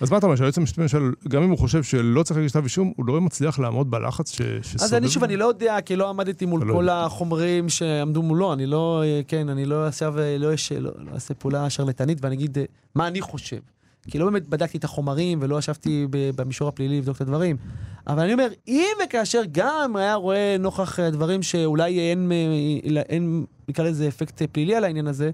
אז 0.00 0.10
מה 0.10 0.18
אתה 0.18 0.26
אומר, 0.26 0.36
שהיועץ 0.36 0.58
המשפטי 0.58 0.80
לממשלה, 0.80 1.00
גם 1.28 1.42
אם 1.42 1.50
הוא 1.50 1.58
חושב 1.58 1.82
שלא 1.82 2.22
צריך 2.22 2.36
להגיש 2.36 2.52
כתב 2.52 2.64
אישום, 2.64 2.92
הוא 2.96 3.06
לא 3.06 3.20
מצליח 3.20 3.58
לעמוד 3.58 3.90
בלחץ 3.90 4.32
ש... 4.32 4.42
שסובב? 4.62 4.82
אז 4.82 4.94
אני 4.94 5.08
שוב, 5.08 5.24
אני 5.24 5.36
לא 5.36 5.44
יודע, 5.44 5.80
כי 5.80 5.96
לא 5.96 6.08
עמדתי 6.10 6.46
מול 6.46 6.64
לא 6.64 6.74
כל 6.74 6.80
יודע. 6.80 7.04
החומרים 7.04 7.68
שעמדו 7.68 8.22
מולו, 8.22 8.52
אני 8.52 8.66
לא, 8.66 9.02
אה, 9.04 9.20
כן, 9.28 9.48
אני 9.48 9.64
לא 9.64 9.86
עכשיו, 9.86 10.18
אה, 10.18 10.38
לא 10.38 10.50
לא 10.80 10.90
לא 10.98 11.10
אעשה 11.14 11.34
פעולה 11.34 11.70
שרלטנית 11.70 12.18
ואני 12.24 12.34
אגיד 12.34 12.58
אה, 12.58 12.64
מה 12.94 13.06
אני 13.06 13.20
חושב. 13.20 13.58
כי 14.10 14.18
לא 14.18 14.24
באמת 14.24 14.48
בדקתי 14.48 14.78
את 14.78 14.84
החומרים 14.84 15.38
ולא 15.42 15.58
ישבתי 15.58 16.06
במישור 16.10 16.68
הפלילי 16.68 16.98
לבדוק 16.98 17.16
את 17.16 17.20
הדברים. 17.20 17.56
אבל 18.06 18.22
אני 18.22 18.32
אומר, 18.32 18.48
אם 18.68 18.96
וכאשר 19.04 19.42
גם 19.52 19.96
היה 19.96 20.14
רואה 20.14 20.56
נוכח 20.58 21.00
אה, 21.00 21.10
דברים 21.10 21.42
שאולי 21.42 22.00
אין, 22.00 22.32
אה, 22.32 23.02
אין, 23.08 23.44
נקרא 23.68 23.84
לזה 23.84 24.08
אפקט 24.08 24.42
פלילי 24.52 24.74
על 24.74 24.84
העניין 24.84 25.06
הזה, 25.06 25.30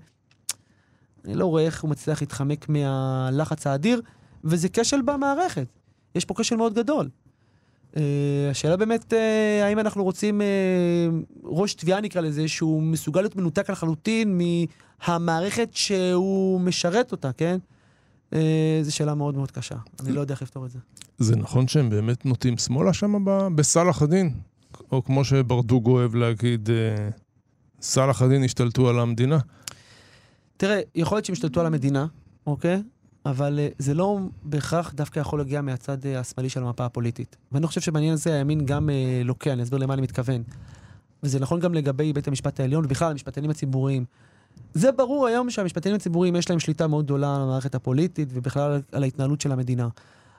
אני 1.24 1.35
לא 1.35 1.46
רואה 1.46 1.62
איך 1.62 1.83
הוא 1.83 1.90
מצליח 1.90 2.20
להתחמק 2.20 2.68
מהלחץ 2.68 3.66
האדיר, 3.66 4.00
וזה 4.45 4.69
כשל 4.73 5.03
במערכת. 5.03 5.67
יש 6.15 6.25
פה 6.25 6.35
כשל 6.39 6.57
מאוד 6.57 6.75
גדול. 6.75 7.09
Uh, 7.93 7.97
השאלה 8.51 8.77
באמת, 8.77 9.13
uh, 9.13 9.17
האם 9.65 9.79
אנחנו 9.79 10.05
רוצים 10.05 10.41
uh, 10.41 10.45
ראש 11.45 11.75
תביעה 11.75 12.01
נקרא 12.01 12.21
לזה, 12.21 12.49
שהוא 12.49 12.83
מסוגל 12.83 13.21
להיות 13.21 13.37
מנותק 13.37 13.71
לחלוטין 13.71 14.41
מהמערכת 15.09 15.69
שהוא 15.73 16.61
משרת 16.61 17.13
אותה, 17.13 17.33
כן? 17.33 17.59
Uh, 18.31 18.37
זו 18.83 18.95
שאלה 18.95 19.15
מאוד 19.15 19.35
מאוד 19.37 19.51
קשה. 19.51 19.75
אני 20.01 20.13
לא 20.13 20.21
יודע 20.21 20.35
איך 20.35 20.43
לפתור 20.43 20.67
את 20.67 20.71
זה. 20.71 20.79
זה 21.19 21.37
נכון 21.37 21.69
שהם 21.69 21.91
באמת 21.91 22.27
נוטים 22.27 22.59
שמאלה 22.59 22.93
שם 22.93 23.25
בסלאח 23.55 24.03
א-דין? 24.03 24.35
או 24.93 25.05
כמו 25.05 25.25
שברדוגו 25.25 25.91
אוהב 25.91 26.15
להגיד, 26.15 26.69
סלאח 27.81 28.23
א-דין 28.23 28.45
השתלטו 28.45 28.89
על 28.89 28.99
המדינה? 28.99 29.39
תראה, 30.57 30.81
יכול 30.95 31.17
להיות 31.17 31.25
שהם 31.25 31.33
השתלטו 31.33 31.61
על 31.61 31.67
המדינה, 31.67 32.07
אוקיי? 32.47 32.83
אבל 33.27 33.59
uh, 33.71 33.75
זה 33.79 33.95
לא 33.95 34.19
בהכרח 34.43 34.93
דווקא 34.95 35.21
יכול 35.21 35.39
להגיע 35.39 35.61
מהצד 35.61 36.05
uh, 36.05 36.09
השמאלי 36.17 36.49
של 36.49 36.63
המפה 36.63 36.85
הפוליטית. 36.85 37.37
ואני 37.53 37.67
חושב 37.67 37.81
שבעניין 37.81 38.13
הזה 38.13 38.35
הימין 38.35 38.67
גם 38.67 38.89
uh, 38.89 38.93
לוקה, 39.27 39.53
אני 39.53 39.63
אסביר 39.63 39.79
למה 39.79 39.95
אני 39.95 40.03
מתכוון. 40.03 40.43
וזה 41.23 41.41
נכון 41.41 41.61
גם 41.61 41.75
לגבי 41.75 42.13
בית 42.13 42.29
המשפט 42.29 42.61
העליון, 42.61 42.85
ובכלל 42.85 43.11
המשפטנים 43.11 43.51
הציבוריים. 43.51 44.05
זה 44.75 44.93
ברור 44.93 45.27
היום 45.27 45.51
שהמשפטנים 45.51 45.95
הציבוריים 45.95 46.37
יש 46.37 46.51
להם 46.51 46.59
שליטה 46.61 46.87
מאוד 46.87 47.05
גדולה 47.05 47.37
על 47.37 47.43
המערכת 47.43 47.75
הפוליטית 47.75 48.29
ובכלל 48.33 48.81
על- 48.93 49.03
ההתנהלות 49.03 49.41
של 49.41 49.53
המדינה. 49.53 49.89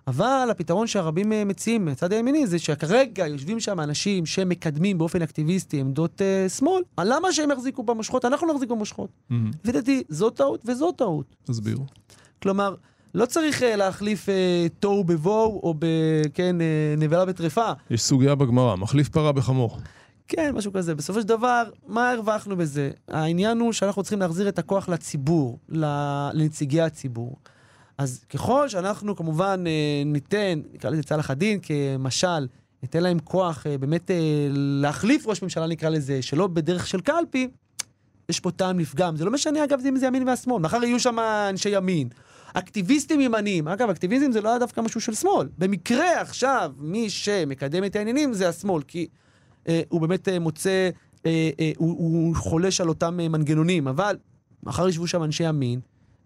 אבל 0.07 0.47
הפתרון 0.51 0.87
שהרבים 0.87 1.33
אה, 1.33 1.45
מציעים 1.45 1.85
מהצד 1.85 2.13
הימיני 2.13 2.47
זה 2.47 2.59
שכרגע 2.59 3.27
יושבים 3.27 3.59
שם 3.59 3.79
אנשים 3.79 4.25
שמקדמים 4.25 4.97
באופן 4.97 5.21
אקטיביסטי 5.21 5.79
עמדות 5.79 6.21
אה, 6.21 6.49
שמאל, 6.49 6.83
למה 7.03 7.33
שהם 7.33 7.51
יחזיקו 7.51 7.83
במושכות? 7.83 8.25
אנחנו 8.25 8.53
נחזיק 8.53 8.69
במושכות. 8.69 9.09
לפי 9.63 9.71
דעתי, 9.71 10.03
זו 10.09 10.29
טעות 10.29 10.61
וזו 10.65 10.91
טעות. 10.91 11.35
תסבירו. 11.43 11.85
כלומר, 12.45 12.75
לא 13.15 13.25
צריך 13.25 13.61
uh, 13.61 13.65
להחליף 13.65 14.25
uh, 14.25 14.29
תוהו 14.79 15.03
ובוהו, 15.07 15.59
או 15.63 15.73
ב... 15.79 15.85
כן, 16.33 16.55
uh, 16.59 16.99
נבלה 16.99 17.25
בטרפה. 17.25 17.71
יש 17.89 18.01
סוגיה 18.01 18.35
בגמרא, 18.35 18.75
מחליף 18.75 19.09
פרה 19.09 19.31
בחמור. 19.31 19.79
כן, 20.27 20.51
משהו 20.55 20.73
כזה. 20.73 20.95
בסופו 20.95 21.21
של 21.21 21.27
דבר, 21.27 21.63
מה 21.87 22.11
הרווחנו 22.11 22.57
בזה? 22.57 22.91
העניין 23.07 23.59
הוא 23.59 23.73
שאנחנו 23.73 24.03
צריכים 24.03 24.19
להחזיר 24.19 24.49
את 24.49 24.59
הכוח 24.59 24.89
לציבור, 24.89 25.59
לנציגי 25.69 26.81
הציבור. 26.81 27.37
אז 27.97 28.25
ככל 28.29 28.69
שאנחנו 28.69 29.15
כמובן 29.15 29.63
ניתן, 30.05 30.61
נקרא 30.73 30.89
לזה 30.89 31.03
צלח 31.03 31.29
הדין 31.29 31.59
כמשל, 31.61 32.47
ניתן 32.83 33.03
להם 33.03 33.19
כוח 33.19 33.65
באמת 33.79 34.11
להחליף 34.81 35.27
ראש 35.27 35.41
ממשלה, 35.41 35.67
נקרא 35.67 35.89
לזה, 35.89 36.21
שלא 36.21 36.47
בדרך 36.47 36.87
של 36.87 37.01
קלפי, 37.01 37.49
יש 38.29 38.39
פה 38.39 38.51
טעם 38.51 38.79
לפגם. 38.79 39.15
זה 39.15 39.25
לא 39.25 39.31
משנה, 39.31 39.63
אגב, 39.63 39.79
אם 39.89 39.97
זה 39.97 40.05
ימין 40.05 40.27
והשמאל. 40.27 40.61
מחר 40.61 40.83
יהיו 40.83 40.99
שם 40.99 41.19
אנשי 41.49 41.69
ימין. 41.69 42.09
אקטיביסטים 42.53 43.21
ימניים. 43.21 43.67
אגב, 43.67 43.89
אקטיביזם 43.89 44.31
זה 44.31 44.41
לא 44.41 44.49
היה 44.49 44.59
דווקא 44.59 44.81
משהו 44.81 45.01
של 45.01 45.13
שמאל. 45.13 45.47
במקרה 45.57 46.21
עכשיו, 46.21 46.71
מי 46.77 47.09
שמקדם 47.09 47.83
את 47.83 47.95
העניינים 47.95 48.33
זה 48.33 48.49
השמאל, 48.49 48.83
כי 48.83 49.07
אה, 49.67 49.81
הוא 49.89 50.01
באמת 50.01 50.29
אה, 50.29 50.39
מוצא, 50.39 50.89
אה, 51.25 51.49
אה, 51.59 51.71
הוא, 51.77 51.89
הוא 51.97 52.35
חולש 52.35 52.81
על 52.81 52.89
אותם 52.89 53.19
אה, 53.19 53.27
מנגנונים, 53.27 53.87
אבל 53.87 54.17
מחר 54.63 54.89
ישבו 54.89 55.07
שם 55.07 55.23
אנשי 55.23 55.43
ימין, 55.43 55.79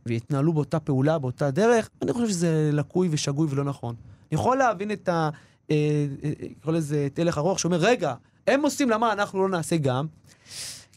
ויתנהלו 0.05 0.53
באותה 0.53 0.79
פעולה, 0.79 1.19
באותה 1.19 1.51
דרך, 1.51 1.89
אני 2.01 2.13
חושב 2.13 2.27
שזה 2.27 2.69
לקוי 2.73 3.07
ושגוי 3.11 3.47
ולא 3.49 3.63
נכון. 3.63 3.95
אני 4.31 4.39
יכול 4.39 4.57
להבין 4.57 4.91
את 4.91 5.09
ה... 5.09 5.29
אה, 5.71 5.75
אה, 6.23 6.31
אה, 6.41 6.47
קורא 6.63 6.75
לזה 6.75 7.07
את 7.13 7.19
הלך 7.19 7.37
הרוח, 7.37 7.57
שאומר, 7.57 7.77
רגע, 7.77 8.13
הם 8.47 8.61
עושים, 8.61 8.89
למה 8.89 9.13
אנחנו 9.13 9.41
לא 9.41 9.49
נעשה 9.49 9.77
גם? 9.77 10.05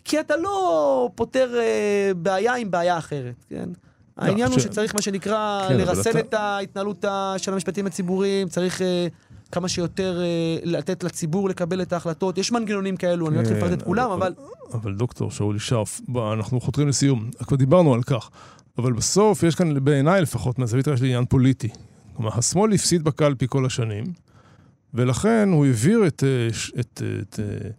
כי 0.05 0.21
אתה 0.21 0.37
לא 0.37 1.11
פותר 1.15 1.55
אה, 1.59 2.15
בעיה 2.17 2.55
עם 2.55 2.71
בעיה 2.71 2.99
אחרת, 2.99 3.45
כן? 3.49 3.69
העניין 4.17 4.51
הוא 4.51 4.59
ש- 4.59 4.63
שצריך, 4.63 4.95
מה 4.95 5.03
שנקרא, 5.03 5.65
כן, 5.69 5.75
אבל 5.81 5.85
לרסן 5.85 6.11
אתה- 6.11 6.21
את 6.21 6.35
ההתנהלות 6.35 7.05
של 7.39 7.53
המשפטים 7.53 7.87
הציבוריים, 7.87 8.49
צריך 8.49 8.83
אה, 8.83 9.07
כמה 9.53 9.69
שיותר 9.69 10.21
אה, 10.23 10.27
לתת 10.65 11.05
לציבור 11.05 11.49
לקבל 11.49 11.83
את 11.83 11.93
ההחלטות. 11.93 12.39
יש 12.39 12.53
מנגנונים 12.53 12.97
כאלו, 12.97 13.29
אני 13.29 13.37
לא 13.37 13.41
אתחיל 13.41 13.57
לפרט 13.57 13.73
את 13.73 13.79
כן, 13.79 13.85
כולם, 13.85 14.11
אבל... 14.11 14.35
אבל 14.75 14.95
דוקטור 14.95 15.31
שאולי 15.31 15.59
שרף, 15.59 16.01
בוא, 16.09 16.33
אנחנו 16.35 16.61
חותרים 16.61 16.89
לסיום, 16.89 17.31
כבר 17.47 17.57
דיברנו 17.57 17.95
על 17.95 18.03
כך. 18.03 18.31
אבל 18.79 18.93
בסוף 18.93 19.43
יש 19.43 19.55
כאן, 19.55 19.85
בעיניי 19.85 20.23
לפחות, 20.23 20.59
מהזווית 20.59 20.89
הראשית, 20.89 21.05
עניין 21.05 21.25
פוליטי. 21.25 21.69
כלומר, 22.17 22.31
השמאל 22.39 22.73
הפסיד 22.73 23.05
בקלפי 23.05 23.47
כל 23.49 23.67
השנים, 23.67 24.05
ולכן 24.95 25.49
הוא 25.53 25.67
העביר 25.67 26.07
את, 26.07 26.25
אה, 26.27 26.55
ש- 26.55 26.73
את, 26.81 27.03
את, 27.23 27.41
אה, 27.41 27.71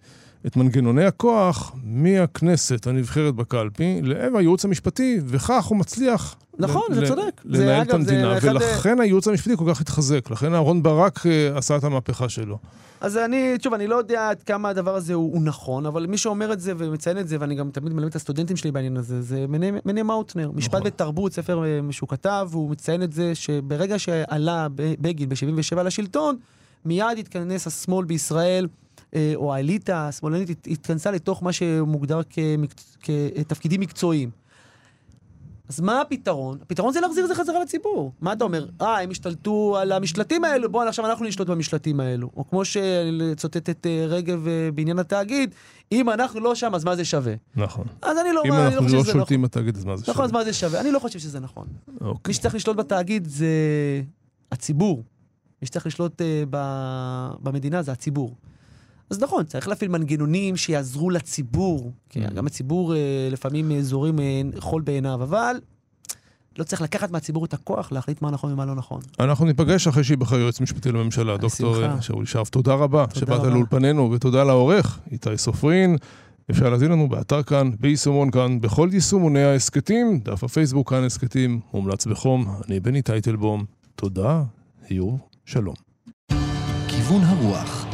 את 0.47 0.57
מנגנוני 0.57 1.05
הכוח 1.05 1.75
מהכנסת 1.83 2.87
הנבחרת 2.87 3.35
בקלפי 3.35 3.99
לעבר 4.03 4.37
הייעוץ 4.37 4.65
המשפטי, 4.65 5.19
וכך 5.25 5.65
הוא 5.65 5.77
מצליח 5.77 6.35
נכון, 6.59 6.81
ל- 6.89 6.95
זה 6.95 7.05
צודק. 7.07 7.41
זה, 7.45 7.63
לנהל 7.65 7.81
את 7.81 7.89
אגב, 7.89 8.01
זה 8.01 8.11
המדינה, 8.13 8.37
אחד- 8.37 8.47
ולכן 8.47 8.99
הייעוץ 8.99 9.27
המשפטי 9.27 9.57
כל 9.57 9.65
כך 9.73 9.81
התחזק. 9.81 10.31
לכן 10.31 10.53
אהרן 10.53 10.83
ברק 10.83 11.25
אה, 11.27 11.57
עשה 11.57 11.75
את 11.77 11.83
המהפכה 11.83 12.29
שלו. 12.29 12.57
אז 13.01 13.17
אני, 13.17 13.53
שוב, 13.63 13.73
אני 13.73 13.87
לא 13.87 13.95
יודע 13.95 14.29
עד 14.29 14.43
כמה 14.43 14.69
הדבר 14.69 14.95
הזה 14.95 15.13
הוא, 15.13 15.33
הוא 15.33 15.41
נכון, 15.43 15.85
אבל 15.85 16.05
מי 16.05 16.17
שאומר 16.17 16.53
את 16.53 16.59
זה 16.59 16.73
ומציין 16.77 17.17
את 17.17 17.27
זה, 17.27 17.37
ואני 17.39 17.55
גם 17.55 17.69
תמיד 17.71 17.93
מלמד 17.93 18.07
את 18.09 18.15
הסטודנטים 18.15 18.57
שלי 18.57 18.71
בעניין 18.71 18.97
הזה, 18.97 19.21
זה 19.21 19.45
מני 19.85 20.01
מאוטנר, 20.01 20.51
משפט 20.53 20.75
נכון. 20.75 20.87
ותרבות, 20.87 21.33
ספר 21.33 21.63
אה, 21.65 21.79
שהוא 21.91 22.09
כתב, 22.09 22.47
והוא 22.51 22.69
מציין 22.69 23.03
את 23.03 23.13
זה 23.13 23.35
שברגע 23.35 23.99
שעלה 23.99 24.67
בגין 24.75 25.29
ב-77 25.29 25.83
לשלטון, 25.83 26.35
מיד 26.85 27.05
התכנס 27.19 27.67
השמאל 27.67 28.05
בישראל, 28.05 28.67
או 29.35 29.53
האליטה 29.53 30.07
השמאלנית 30.07 30.49
הת- 30.49 30.67
התכנסה 30.71 31.11
לתוך 31.11 31.43
מה 31.43 31.53
שמוגדר 31.53 32.21
כמקצ... 32.29 32.97
כתפקידים 33.01 33.81
מקצועיים. 33.81 34.29
אז 35.69 35.79
מה 35.79 36.01
הפתרון? 36.01 36.57
הפתרון 36.61 36.93
זה 36.93 36.99
להחזיר 37.01 37.23
את 37.23 37.29
זה 37.29 37.35
חזרה 37.35 37.61
לציבור. 37.63 38.11
מה 38.21 38.33
אתה 38.33 38.43
אומר? 38.43 38.65
אה, 38.81 39.01
הם 39.01 39.11
השתלטו 39.11 39.77
על 39.77 39.91
המשלטים 39.91 40.43
האלו, 40.43 40.71
בואו 40.71 40.87
עכשיו 40.87 41.05
אנחנו 41.05 41.25
נשלוט 41.25 41.47
במשלטים 41.47 41.99
האלו. 41.99 42.29
או 42.37 42.49
כמו 42.49 42.61
שצוטט 42.65 43.69
את 43.69 43.87
אה, 43.89 44.05
רגב 44.07 44.47
אה, 44.47 44.69
בעניין 44.75 44.99
התאגיד, 44.99 45.55
אם 45.91 46.09
אנחנו 46.09 46.39
לא 46.39 46.55
שם, 46.55 46.75
אז 46.75 46.83
מה 46.83 46.95
זה 46.95 47.05
שווה? 47.05 47.33
נכון. 47.55 47.85
אז 48.01 48.17
אני 48.17 48.29
לא, 48.33 48.41
אם 48.45 48.53
אני 48.53 48.59
לא 48.61 48.67
אנחנו 48.67 48.83
חושב 48.83 48.95
לא 48.95 49.01
שזה 49.03 49.09
נכון. 49.11 49.21
שולטים 49.21 49.41
בתאגיד, 49.41 49.77
אז 49.77 49.85
מה 49.85 49.97
זה 49.97 50.05
נכון, 50.11 50.25
אז 50.25 50.31
מה 50.31 50.43
זה 50.43 50.53
שווה? 50.53 50.81
אני 50.81 50.91
לא 50.91 50.99
חושב 50.99 51.19
שזה 51.19 51.39
נכון. 51.39 51.67
אוקיי. 52.01 52.29
מי 52.29 52.33
שצריך 52.33 52.55
לשלוט 52.55 52.77
בתאגיד 52.77 53.27
זה 53.27 53.47
הציבור. 54.51 55.03
מי 55.61 55.65
שצריך 55.65 55.85
לשלוט 55.87 56.21
אה, 56.21 56.43
ב... 56.49 56.57
במדינה 57.39 57.81
זה 57.81 57.91
הציבור. 57.91 58.35
אז 59.13 59.19
נכון, 59.19 59.45
צריך 59.45 59.67
להפעיל 59.67 59.91
מנגנונים 59.91 60.57
שיעזרו 60.57 61.09
לציבור. 61.09 61.91
כי 62.09 62.25
Mm. 62.25 62.33
גם 62.33 62.47
הציבור 62.47 62.95
אה, 62.95 62.99
לפעמים 63.31 63.71
אה, 63.71 63.83
זורים 63.83 64.19
אה, 64.19 64.41
חול 64.59 64.81
בעיניו, 64.81 65.23
אבל 65.23 65.55
לא 66.57 66.63
צריך 66.63 66.81
לקחת 66.81 67.11
מהציבור 67.11 67.45
את 67.45 67.53
הכוח 67.53 67.91
להחליט 67.91 68.21
מה 68.21 68.31
נכון 68.31 68.53
ומה 68.53 68.65
לא 68.65 68.75
נכון. 68.75 69.01
אנחנו 69.19 69.45
ניפגש 69.45 69.87
אחרי 69.87 70.03
שייבחר 70.03 70.35
יועץ 70.35 70.61
משפטי 70.61 70.91
לממשלה, 70.91 71.37
דוקטור. 71.37 71.75
שאול 72.01 72.25
שרף. 72.25 72.49
תודה 72.49 72.73
רבה 72.73 73.05
תודה 73.13 73.35
שבאת. 73.35 73.43
לאולפנינו, 73.53 74.11
ותודה 74.11 74.43
לעורך, 74.43 74.99
איתי 75.11 75.37
סופרין. 75.37 75.95
אפשר 76.51 76.69
להזין 76.69 76.91
לנו 76.91 77.09
באתר 77.09 77.43
כאן, 77.43 77.71
ביישומון 77.79 78.31
כאן, 78.31 78.61
בכל 78.61 78.89
יישומוני 78.91 79.43
ההסכתים, 79.43 80.19
דף 80.19 80.43
הפייסבוק 80.43 80.89
כאן 80.89 81.03
הסכתים, 81.03 81.59
מומלץ 81.73 82.05
בחום. 82.05 82.45
אני 82.67 82.79
בני 82.79 83.01
טייטלבום. 83.01 83.65
תודה, 83.95 84.43
היו, 84.89 85.15
שלום. 85.45 85.75
כיוון 86.87 87.21
הרוח 87.21 87.92